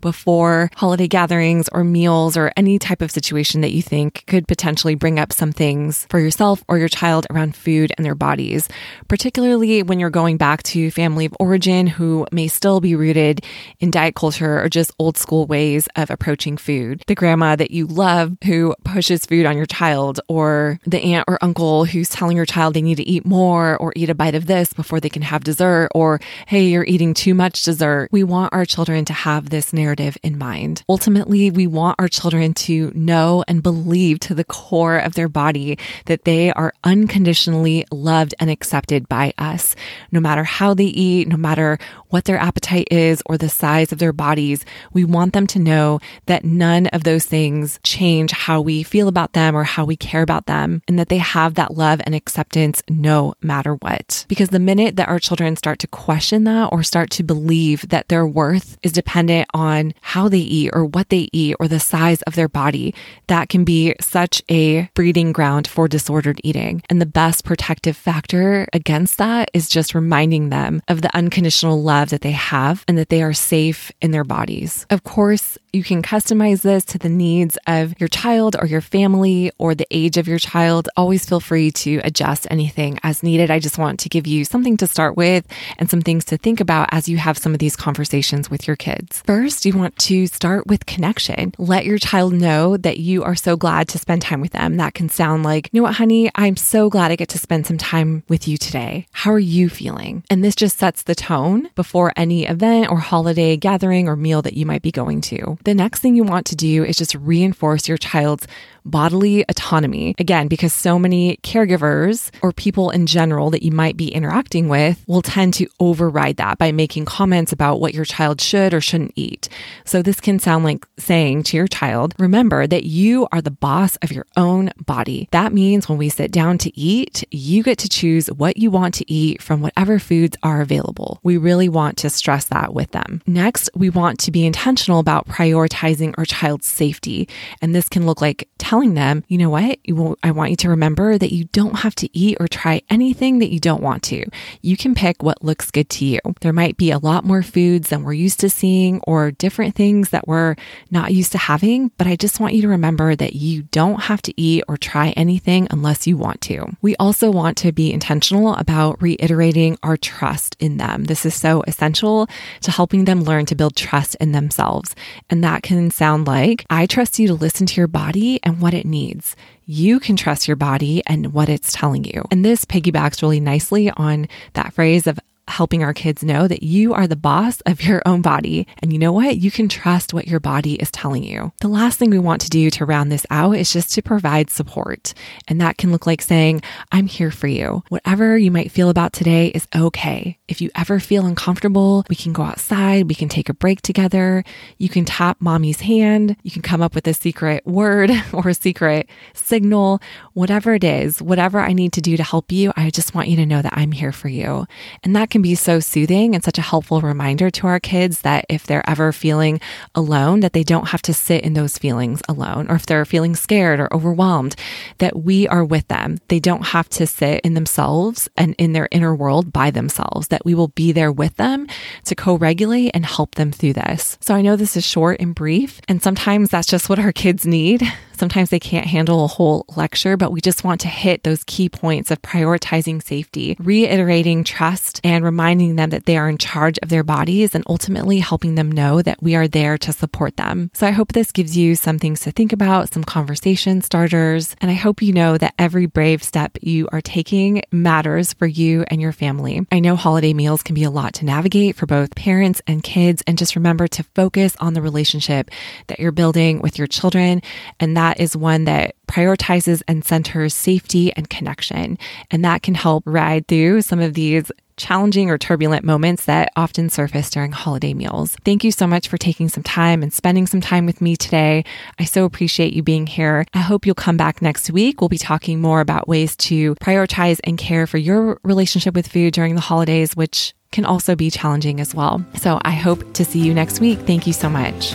before 0.00 0.70
holiday 0.76 1.08
gatherings 1.08 1.68
or 1.72 1.82
meals 1.84 2.36
or 2.36 2.52
any 2.56 2.78
type 2.78 3.00
of 3.00 3.10
situation 3.10 3.62
that 3.62 3.72
you 3.72 3.80
think 3.82 4.24
could 4.26 4.46
potentially 4.46 4.94
bring 4.94 5.18
up 5.18 5.32
some 5.32 5.52
things 5.52 6.06
for 6.10 6.18
yourself 6.18 6.62
or 6.68 6.76
your 6.76 6.88
child 6.88 7.26
around 7.30 7.56
food 7.56 7.90
and 7.96 8.04
their 8.04 8.14
bodies, 8.14 8.68
particularly 9.08 9.82
when 9.82 9.98
you're 9.98 10.10
going 10.10 10.36
back 10.36 10.62
to 10.62 10.90
family 10.90 11.24
of 11.24 11.36
origin 11.40 11.86
who 11.86 12.26
may 12.32 12.48
still 12.48 12.80
be 12.80 12.94
rooted 12.94 13.42
in 13.78 13.90
diet 13.90 14.10
diet 14.10 14.14
culture 14.14 14.62
or 14.62 14.68
just 14.68 14.92
old 14.98 15.16
school 15.16 15.46
ways 15.46 15.88
of 15.96 16.10
approaching 16.10 16.56
food. 16.56 17.02
The 17.06 17.14
grandma 17.14 17.56
that 17.56 17.70
you 17.70 17.86
love 17.86 18.36
who 18.44 18.74
pushes 18.84 19.26
food 19.26 19.46
on 19.46 19.56
your 19.56 19.66
child, 19.66 20.20
or 20.28 20.78
the 20.86 21.00
aunt 21.14 21.24
or 21.28 21.38
uncle 21.42 21.84
who's 21.84 22.08
telling 22.08 22.36
your 22.36 22.46
child 22.46 22.74
they 22.74 22.82
need 22.82 22.96
to 22.96 23.08
eat 23.08 23.24
more 23.24 23.76
or 23.76 23.92
eat 23.96 24.10
a 24.10 24.14
bite 24.14 24.34
of 24.34 24.46
this 24.46 24.72
before 24.72 25.00
they 25.00 25.08
can 25.08 25.22
have 25.22 25.44
dessert, 25.44 25.88
or 25.94 26.20
hey, 26.46 26.66
you're 26.66 26.84
eating 26.84 27.14
too 27.14 27.34
much 27.34 27.62
dessert. 27.62 28.08
We 28.10 28.24
want 28.24 28.52
our 28.52 28.64
children 28.64 29.04
to 29.06 29.12
have 29.12 29.29
this 29.38 29.72
narrative 29.72 30.18
in 30.24 30.36
mind. 30.36 30.82
Ultimately, 30.88 31.50
we 31.50 31.68
want 31.68 32.00
our 32.00 32.08
children 32.08 32.52
to 32.54 32.90
know 32.94 33.44
and 33.46 33.62
believe 33.62 34.18
to 34.20 34.34
the 34.34 34.42
core 34.44 34.98
of 34.98 35.14
their 35.14 35.28
body 35.28 35.78
that 36.06 36.24
they 36.24 36.52
are 36.52 36.72
unconditionally 36.82 37.86
loved 37.92 38.34
and 38.40 38.50
accepted 38.50 39.08
by 39.08 39.32
us, 39.38 39.76
no 40.10 40.18
matter 40.18 40.42
how 40.42 40.74
they 40.74 40.86
eat, 40.86 41.28
no 41.28 41.36
matter 41.36 41.78
what 42.08 42.24
their 42.24 42.38
appetite 42.38 42.88
is 42.90 43.22
or 43.26 43.38
the 43.38 43.48
size 43.48 43.92
of 43.92 43.98
their 43.98 44.12
bodies, 44.12 44.64
we 44.92 45.04
want 45.04 45.32
them 45.32 45.46
to 45.46 45.58
know 45.58 46.00
that 46.26 46.44
none 46.44 46.88
of 46.88 47.04
those 47.04 47.26
things 47.26 47.78
change 47.84 48.32
how 48.32 48.60
we 48.60 48.82
feel 48.82 49.06
about 49.06 49.34
them 49.34 49.54
or 49.54 49.62
how 49.64 49.84
we 49.84 49.96
care 49.96 50.22
about 50.22 50.46
them, 50.46 50.82
and 50.88 50.98
that 50.98 51.08
they 51.08 51.18
have 51.18 51.54
that 51.54 51.76
love 51.76 52.00
and 52.04 52.14
acceptance 52.14 52.82
no 52.88 53.34
matter 53.42 53.74
what. 53.74 54.24
Because 54.28 54.48
the 54.48 54.58
minute 54.58 54.96
that 54.96 55.08
our 55.08 55.18
children 55.18 55.56
start 55.56 55.78
to 55.80 55.86
question 55.86 56.44
that 56.44 56.70
or 56.72 56.82
start 56.82 57.10
to 57.10 57.22
believe 57.22 57.88
that 57.90 58.08
their 58.08 58.26
worth 58.26 58.78
is 58.82 58.92
dependent 58.92 59.09
on 59.52 59.92
how 60.00 60.28
they 60.28 60.38
eat 60.38 60.70
or 60.72 60.84
what 60.84 61.08
they 61.08 61.28
eat 61.32 61.56
or 61.58 61.68
the 61.68 61.80
size 61.80 62.22
of 62.22 62.34
their 62.34 62.48
body, 62.48 62.94
that 63.26 63.48
can 63.48 63.64
be 63.64 63.94
such 64.00 64.42
a 64.50 64.88
breeding 64.94 65.32
ground 65.32 65.66
for 65.66 65.88
disordered 65.88 66.40
eating. 66.44 66.82
And 66.88 67.00
the 67.00 67.06
best 67.06 67.44
protective 67.44 67.96
factor 67.96 68.66
against 68.72 69.18
that 69.18 69.50
is 69.52 69.68
just 69.68 69.94
reminding 69.94 70.50
them 70.50 70.82
of 70.88 71.02
the 71.02 71.14
unconditional 71.16 71.82
love 71.82 72.10
that 72.10 72.20
they 72.20 72.32
have 72.32 72.84
and 72.86 72.96
that 72.98 73.08
they 73.08 73.22
are 73.22 73.32
safe 73.32 73.92
in 74.00 74.10
their 74.10 74.24
bodies. 74.24 74.86
Of 74.90 75.02
course, 75.02 75.58
you 75.72 75.84
can 75.84 76.02
customize 76.02 76.62
this 76.62 76.84
to 76.86 76.98
the 76.98 77.08
needs 77.08 77.58
of 77.66 77.94
your 78.00 78.08
child 78.08 78.56
or 78.58 78.66
your 78.66 78.80
family 78.80 79.52
or 79.58 79.74
the 79.74 79.86
age 79.90 80.16
of 80.16 80.28
your 80.28 80.38
child. 80.38 80.88
Always 80.96 81.24
feel 81.24 81.40
free 81.40 81.70
to 81.72 82.00
adjust 82.04 82.46
anything 82.50 82.98
as 83.02 83.22
needed. 83.22 83.50
I 83.50 83.58
just 83.58 83.78
want 83.78 84.00
to 84.00 84.08
give 84.08 84.26
you 84.26 84.44
something 84.44 84.76
to 84.78 84.86
start 84.86 85.16
with 85.16 85.46
and 85.78 85.90
some 85.90 86.00
things 86.00 86.24
to 86.26 86.36
think 86.36 86.60
about 86.60 86.88
as 86.92 87.08
you 87.08 87.18
have 87.18 87.38
some 87.38 87.52
of 87.52 87.58
these 87.58 87.76
conversations 87.76 88.50
with 88.50 88.66
your 88.66 88.76
kids. 88.76 88.99
First, 89.08 89.64
you 89.64 89.76
want 89.76 89.96
to 89.98 90.26
start 90.26 90.66
with 90.66 90.86
connection. 90.86 91.54
Let 91.58 91.84
your 91.84 91.98
child 91.98 92.32
know 92.32 92.76
that 92.76 92.98
you 92.98 93.22
are 93.22 93.34
so 93.34 93.56
glad 93.56 93.88
to 93.88 93.98
spend 93.98 94.22
time 94.22 94.40
with 94.40 94.52
them. 94.52 94.76
That 94.76 94.94
can 94.94 95.08
sound 95.08 95.42
like, 95.42 95.68
you 95.72 95.80
know 95.80 95.84
what, 95.84 95.94
honey, 95.94 96.30
I'm 96.34 96.56
so 96.56 96.90
glad 96.90 97.10
I 97.10 97.16
get 97.16 97.28
to 97.30 97.38
spend 97.38 97.66
some 97.66 97.78
time 97.78 98.22
with 98.28 98.46
you 98.46 98.56
today. 98.56 99.06
How 99.12 99.32
are 99.32 99.38
you 99.38 99.68
feeling? 99.68 100.24
And 100.30 100.44
this 100.44 100.54
just 100.54 100.78
sets 100.78 101.02
the 101.02 101.14
tone 101.14 101.68
before 101.74 102.12
any 102.16 102.46
event 102.46 102.90
or 102.90 102.98
holiday 102.98 103.56
gathering 103.56 104.08
or 104.08 104.16
meal 104.16 104.42
that 104.42 104.54
you 104.54 104.66
might 104.66 104.82
be 104.82 104.92
going 104.92 105.20
to. 105.22 105.58
The 105.64 105.74
next 105.74 106.00
thing 106.00 106.16
you 106.16 106.24
want 106.24 106.46
to 106.46 106.56
do 106.56 106.84
is 106.84 106.96
just 106.96 107.14
reinforce 107.14 107.88
your 107.88 107.98
child's 107.98 108.46
bodily 108.84 109.44
autonomy. 109.48 110.14
Again, 110.18 110.48
because 110.48 110.72
so 110.72 110.98
many 110.98 111.36
caregivers 111.38 112.30
or 112.42 112.52
people 112.52 112.90
in 112.90 113.06
general 113.06 113.50
that 113.50 113.62
you 113.62 113.70
might 113.72 113.96
be 113.96 114.08
interacting 114.08 114.68
with 114.68 115.02
will 115.06 115.22
tend 115.22 115.54
to 115.54 115.68
override 115.78 116.36
that 116.36 116.58
by 116.58 116.72
making 116.72 117.04
comments 117.04 117.52
about 117.52 117.80
what 117.80 117.94
your 117.94 118.04
child 118.04 118.40
should 118.40 118.72
or 118.74 118.80
shouldn't 118.90 119.12
eat. 119.14 119.48
So 119.84 120.02
this 120.02 120.20
can 120.20 120.38
sound 120.38 120.64
like 120.64 120.86
saying 120.98 121.44
to 121.44 121.56
your 121.56 121.68
child, 121.68 122.14
remember 122.18 122.66
that 122.66 122.84
you 122.84 123.28
are 123.32 123.40
the 123.40 123.50
boss 123.50 123.96
of 124.02 124.10
your 124.12 124.26
own 124.36 124.72
body. 124.84 125.28
That 125.30 125.52
means 125.52 125.88
when 125.88 125.98
we 125.98 126.08
sit 126.08 126.32
down 126.32 126.58
to 126.58 126.78
eat, 126.78 127.24
you 127.30 127.62
get 127.62 127.78
to 127.78 127.88
choose 127.88 128.26
what 128.28 128.56
you 128.56 128.70
want 128.70 128.94
to 128.94 129.10
eat 129.10 129.40
from 129.40 129.60
whatever 129.60 129.98
foods 129.98 130.36
are 130.42 130.60
available. 130.60 131.20
We 131.22 131.36
really 131.36 131.68
want 131.68 131.96
to 131.98 132.10
stress 132.10 132.46
that 132.46 132.74
with 132.74 132.90
them. 132.90 133.22
Next, 133.26 133.70
we 133.74 133.90
want 133.90 134.18
to 134.20 134.30
be 134.30 134.44
intentional 134.44 134.98
about 134.98 135.28
prioritizing 135.28 136.14
our 136.18 136.24
child's 136.24 136.66
safety. 136.66 137.28
And 137.62 137.74
this 137.74 137.88
can 137.88 138.06
look 138.06 138.20
like 138.20 138.48
telling 138.58 138.94
them, 138.94 139.22
you 139.28 139.38
know 139.38 139.50
what, 139.50 139.78
I 140.22 140.30
want 140.32 140.50
you 140.50 140.56
to 140.56 140.70
remember 140.70 141.16
that 141.16 141.32
you 141.32 141.44
don't 141.52 141.80
have 141.80 141.94
to 141.96 142.08
eat 142.18 142.36
or 142.40 142.48
try 142.48 142.82
anything 142.90 143.38
that 143.38 143.52
you 143.52 143.60
don't 143.60 143.82
want 143.82 144.02
to. 144.04 144.26
You 144.62 144.76
can 144.76 144.94
pick 144.94 145.22
what 145.22 145.44
looks 145.44 145.70
good 145.70 145.88
to 145.90 146.04
you. 146.04 146.18
There 146.40 146.52
might 146.52 146.76
be 146.76 146.90
a 146.90 146.98
lot 146.98 147.24
more 147.24 147.42
foods 147.42 147.90
than 147.90 148.02
we're 148.02 148.14
used 148.14 148.40
to 148.40 148.50
seeing 148.50 148.79
or 149.04 149.30
different 149.30 149.74
things 149.74 150.10
that 150.10 150.26
we're 150.26 150.56
not 150.90 151.12
used 151.12 151.32
to 151.32 151.38
having, 151.38 151.90
but 151.98 152.06
I 152.06 152.16
just 152.16 152.40
want 152.40 152.54
you 152.54 152.62
to 152.62 152.68
remember 152.68 153.14
that 153.14 153.34
you 153.34 153.62
don't 153.62 154.02
have 154.02 154.22
to 154.22 154.40
eat 154.40 154.64
or 154.68 154.76
try 154.76 155.10
anything 155.10 155.68
unless 155.70 156.06
you 156.06 156.16
want 156.16 156.40
to. 156.42 156.76
We 156.80 156.96
also 156.96 157.30
want 157.30 157.56
to 157.58 157.72
be 157.72 157.92
intentional 157.92 158.54
about 158.54 159.00
reiterating 159.02 159.78
our 159.82 159.96
trust 159.96 160.56
in 160.60 160.78
them. 160.78 161.04
This 161.04 161.26
is 161.26 161.34
so 161.34 161.62
essential 161.66 162.28
to 162.62 162.70
helping 162.70 163.04
them 163.04 163.22
learn 163.22 163.46
to 163.46 163.54
build 163.54 163.76
trust 163.76 164.16
in 164.20 164.32
themselves. 164.32 164.94
And 165.28 165.44
that 165.44 165.62
can 165.62 165.90
sound 165.90 166.26
like, 166.26 166.64
I 166.70 166.86
trust 166.86 167.18
you 167.18 167.28
to 167.28 167.34
listen 167.34 167.66
to 167.66 167.80
your 167.80 167.88
body 167.88 168.40
and 168.42 168.60
what 168.60 168.74
it 168.74 168.86
needs 168.86 169.36
you 169.70 170.00
can 170.00 170.16
trust 170.16 170.48
your 170.48 170.56
body 170.56 171.00
and 171.06 171.32
what 171.32 171.48
it's 171.48 171.72
telling 171.72 172.02
you. 172.02 172.24
And 172.32 172.44
this 172.44 172.64
piggybacks 172.64 173.22
really 173.22 173.38
nicely 173.38 173.88
on 173.88 174.26
that 174.54 174.72
phrase 174.72 175.06
of 175.06 175.20
helping 175.48 175.82
our 175.82 175.92
kids 175.92 176.22
know 176.22 176.46
that 176.46 176.62
you 176.62 176.94
are 176.94 177.06
the 177.06 177.16
boss 177.16 177.60
of 177.62 177.82
your 177.82 178.02
own 178.06 178.22
body. 178.22 178.66
And 178.82 178.92
you 178.92 178.98
know 178.98 179.12
what? 179.12 179.36
You 179.36 179.50
can 179.50 179.68
trust 179.68 180.14
what 180.14 180.28
your 180.28 180.40
body 180.40 180.74
is 180.74 180.90
telling 180.90 181.24
you. 181.24 181.52
The 181.60 181.68
last 181.68 181.98
thing 181.98 182.10
we 182.10 182.18
want 182.18 182.40
to 182.42 182.50
do 182.50 182.70
to 182.70 182.84
round 182.84 183.10
this 183.10 183.26
out 183.30 183.56
is 183.56 183.72
just 183.72 183.92
to 183.94 184.02
provide 184.02 184.50
support. 184.50 185.14
And 185.48 185.60
that 185.60 185.76
can 185.76 185.90
look 185.92 186.06
like 186.06 186.22
saying, 186.22 186.62
I'm 186.92 187.06
here 187.06 187.30
for 187.30 187.48
you. 187.48 187.82
Whatever 187.88 188.38
you 188.38 188.50
might 188.50 188.70
feel 188.70 188.90
about 188.90 189.12
today 189.12 189.48
is 189.48 189.66
okay. 189.74 190.38
If 190.48 190.60
you 190.60 190.70
ever 190.74 191.00
feel 191.00 191.26
uncomfortable, 191.26 192.04
we 192.08 192.16
can 192.16 192.32
go 192.32 192.42
outside, 192.42 193.08
we 193.08 193.14
can 193.14 193.28
take 193.28 193.48
a 193.48 193.54
break 193.54 193.82
together. 193.82 194.44
You 194.78 194.88
can 194.88 195.04
tap 195.04 195.38
mommy's 195.40 195.80
hand. 195.80 196.36
You 196.42 196.50
can 196.50 196.62
come 196.62 196.82
up 196.82 196.94
with 196.94 197.06
a 197.06 197.14
secret 197.14 197.66
word 197.66 198.10
or 198.32 198.48
a 198.48 198.54
secret 198.54 199.08
signal, 199.34 200.00
whatever 200.34 200.74
it 200.74 200.84
is, 200.84 201.20
whatever 201.20 201.60
I 201.60 201.72
need 201.72 201.92
to 201.94 202.00
do 202.00 202.16
to 202.16 202.22
help 202.22 202.52
you. 202.52 202.72
I 202.76 202.90
just 202.90 203.14
want 203.14 203.28
you 203.28 203.36
to 203.36 203.46
know 203.46 203.62
that 203.62 203.76
I'm 203.76 203.92
here 203.92 204.12
for 204.12 204.28
you. 204.28 204.66
And 205.02 205.16
that 205.16 205.29
can 205.30 205.42
be 205.42 205.54
so 205.54 205.80
soothing 205.80 206.34
and 206.34 206.44
such 206.44 206.58
a 206.58 206.62
helpful 206.62 207.00
reminder 207.00 207.50
to 207.50 207.66
our 207.66 207.80
kids 207.80 208.22
that 208.22 208.44
if 208.48 208.66
they're 208.66 208.88
ever 208.88 209.12
feeling 209.12 209.60
alone, 209.94 210.40
that 210.40 210.52
they 210.52 210.62
don't 210.64 210.88
have 210.88 211.02
to 211.02 211.14
sit 211.14 211.42
in 211.42 211.54
those 211.54 211.78
feelings 211.78 212.22
alone, 212.28 212.70
or 212.70 212.74
if 212.74 212.86
they're 212.86 213.04
feeling 213.04 213.34
scared 213.34 213.80
or 213.80 213.92
overwhelmed, 213.92 214.56
that 214.98 215.16
we 215.16 215.48
are 215.48 215.64
with 215.64 215.86
them. 215.88 216.18
They 216.28 216.40
don't 216.40 216.66
have 216.66 216.88
to 216.90 217.06
sit 217.06 217.40
in 217.42 217.54
themselves 217.54 218.28
and 218.36 218.54
in 218.58 218.72
their 218.72 218.88
inner 218.90 219.14
world 219.14 219.52
by 219.52 219.70
themselves, 219.70 220.28
that 220.28 220.44
we 220.44 220.54
will 220.54 220.68
be 220.68 220.92
there 220.92 221.12
with 221.12 221.36
them 221.36 221.66
to 222.04 222.14
co 222.14 222.36
regulate 222.36 222.90
and 222.94 223.06
help 223.06 223.36
them 223.36 223.52
through 223.52 223.74
this. 223.74 224.18
So 224.20 224.34
I 224.34 224.42
know 224.42 224.56
this 224.56 224.76
is 224.76 224.84
short 224.84 225.20
and 225.20 225.34
brief, 225.34 225.80
and 225.88 226.02
sometimes 226.02 226.50
that's 226.50 226.68
just 226.68 226.88
what 226.88 226.98
our 226.98 227.12
kids 227.12 227.46
need. 227.46 227.82
Sometimes 228.20 228.50
they 228.50 228.60
can't 228.60 228.86
handle 228.86 229.24
a 229.24 229.28
whole 229.28 229.64
lecture, 229.76 230.18
but 230.18 230.30
we 230.30 230.42
just 230.42 230.62
want 230.62 230.82
to 230.82 230.88
hit 230.88 231.22
those 231.22 231.42
key 231.44 231.70
points 231.70 232.10
of 232.10 232.20
prioritizing 232.20 233.02
safety, 233.02 233.56
reiterating 233.58 234.44
trust, 234.44 235.00
and 235.02 235.24
reminding 235.24 235.76
them 235.76 235.88
that 235.88 236.04
they 236.04 236.18
are 236.18 236.28
in 236.28 236.36
charge 236.36 236.78
of 236.82 236.90
their 236.90 237.02
bodies 237.02 237.54
and 237.54 237.64
ultimately 237.66 238.18
helping 238.18 238.56
them 238.56 238.70
know 238.70 239.00
that 239.00 239.22
we 239.22 239.36
are 239.36 239.48
there 239.48 239.78
to 239.78 239.90
support 239.90 240.36
them. 240.36 240.70
So 240.74 240.86
I 240.86 240.90
hope 240.90 241.12
this 241.12 241.32
gives 241.32 241.56
you 241.56 241.74
some 241.74 241.98
things 241.98 242.20
to 242.20 242.30
think 242.30 242.52
about, 242.52 242.92
some 242.92 243.04
conversation 243.04 243.80
starters, 243.80 244.54
and 244.60 244.70
I 244.70 244.74
hope 244.74 245.00
you 245.00 245.14
know 245.14 245.38
that 245.38 245.54
every 245.58 245.86
brave 245.86 246.22
step 246.22 246.58
you 246.60 246.90
are 246.92 247.00
taking 247.00 247.62
matters 247.72 248.34
for 248.34 248.46
you 248.46 248.84
and 248.88 249.00
your 249.00 249.12
family. 249.12 249.66
I 249.72 249.80
know 249.80 249.96
holiday 249.96 250.34
meals 250.34 250.62
can 250.62 250.74
be 250.74 250.84
a 250.84 250.90
lot 250.90 251.14
to 251.14 251.24
navigate 251.24 251.74
for 251.74 251.86
both 251.86 252.14
parents 252.14 252.60
and 252.66 252.82
kids, 252.82 253.22
and 253.26 253.38
just 253.38 253.56
remember 253.56 253.88
to 253.88 254.02
focus 254.14 254.56
on 254.60 254.74
the 254.74 254.82
relationship 254.82 255.50
that 255.86 256.00
you're 256.00 256.12
building 256.12 256.60
with 256.60 256.76
your 256.76 256.86
children 256.86 257.40
and 257.78 257.96
that 257.96 258.09
that 258.10 258.18
is 258.18 258.36
one 258.36 258.64
that 258.64 258.96
prioritizes 259.06 259.82
and 259.86 260.04
centers 260.04 260.52
safety 260.52 261.12
and 261.12 261.30
connection. 261.30 261.96
And 262.32 262.44
that 262.44 262.62
can 262.62 262.74
help 262.74 263.04
ride 263.06 263.46
through 263.46 263.82
some 263.82 264.00
of 264.00 264.14
these 264.14 264.50
challenging 264.76 265.30
or 265.30 265.38
turbulent 265.38 265.84
moments 265.84 266.24
that 266.24 266.50
often 266.56 266.88
surface 266.90 267.30
during 267.30 267.52
holiday 267.52 267.94
meals. 267.94 268.36
Thank 268.44 268.64
you 268.64 268.72
so 268.72 268.84
much 268.84 269.06
for 269.06 269.16
taking 269.16 269.48
some 269.48 269.62
time 269.62 270.02
and 270.02 270.12
spending 270.12 270.48
some 270.48 270.60
time 270.60 270.86
with 270.86 271.00
me 271.00 271.14
today. 271.14 271.64
I 272.00 272.04
so 272.04 272.24
appreciate 272.24 272.72
you 272.72 272.82
being 272.82 273.06
here. 273.06 273.46
I 273.54 273.58
hope 273.58 273.86
you'll 273.86 273.94
come 273.94 274.16
back 274.16 274.42
next 274.42 274.72
week. 274.72 275.00
We'll 275.00 275.08
be 275.08 275.18
talking 275.18 275.60
more 275.60 275.80
about 275.80 276.08
ways 276.08 276.34
to 276.48 276.74
prioritize 276.76 277.38
and 277.44 277.56
care 277.56 277.86
for 277.86 277.98
your 277.98 278.40
relationship 278.42 278.94
with 278.94 279.06
food 279.06 279.34
during 279.34 279.54
the 279.54 279.60
holidays, 279.60 280.16
which 280.16 280.52
can 280.72 280.84
also 280.84 281.14
be 281.14 281.30
challenging 281.30 281.78
as 281.78 281.94
well. 281.94 282.24
So 282.34 282.58
I 282.62 282.72
hope 282.72 283.12
to 283.12 283.24
see 283.24 283.38
you 283.38 283.54
next 283.54 283.78
week. 283.80 284.00
Thank 284.00 284.26
you 284.26 284.32
so 284.32 284.48
much. 284.48 284.94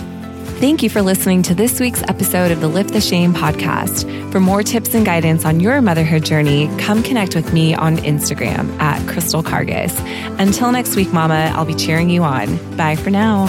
Thank 0.59 0.81
you 0.81 0.89
for 0.89 1.01
listening 1.01 1.43
to 1.43 1.53
this 1.53 1.81
week's 1.81 2.01
episode 2.03 2.49
of 2.49 2.61
the 2.61 2.69
Lift 2.69 2.93
the 2.93 3.01
Shame 3.01 3.33
podcast. 3.33 4.31
For 4.31 4.39
more 4.39 4.63
tips 4.63 4.95
and 4.95 5.05
guidance 5.05 5.43
on 5.43 5.59
your 5.59 5.81
motherhood 5.81 6.23
journey, 6.23 6.69
come 6.79 7.03
connect 7.03 7.35
with 7.35 7.51
me 7.53 7.75
on 7.75 7.97
Instagram 7.97 8.79
at 8.79 9.05
Crystal 9.07 9.43
Karges. 9.43 9.93
Until 10.39 10.71
next 10.71 10.95
week, 10.95 11.11
Mama, 11.11 11.51
I'll 11.53 11.65
be 11.65 11.75
cheering 11.75 12.09
you 12.09 12.23
on. 12.23 12.55
Bye 12.77 12.95
for 12.95 13.09
now. 13.09 13.45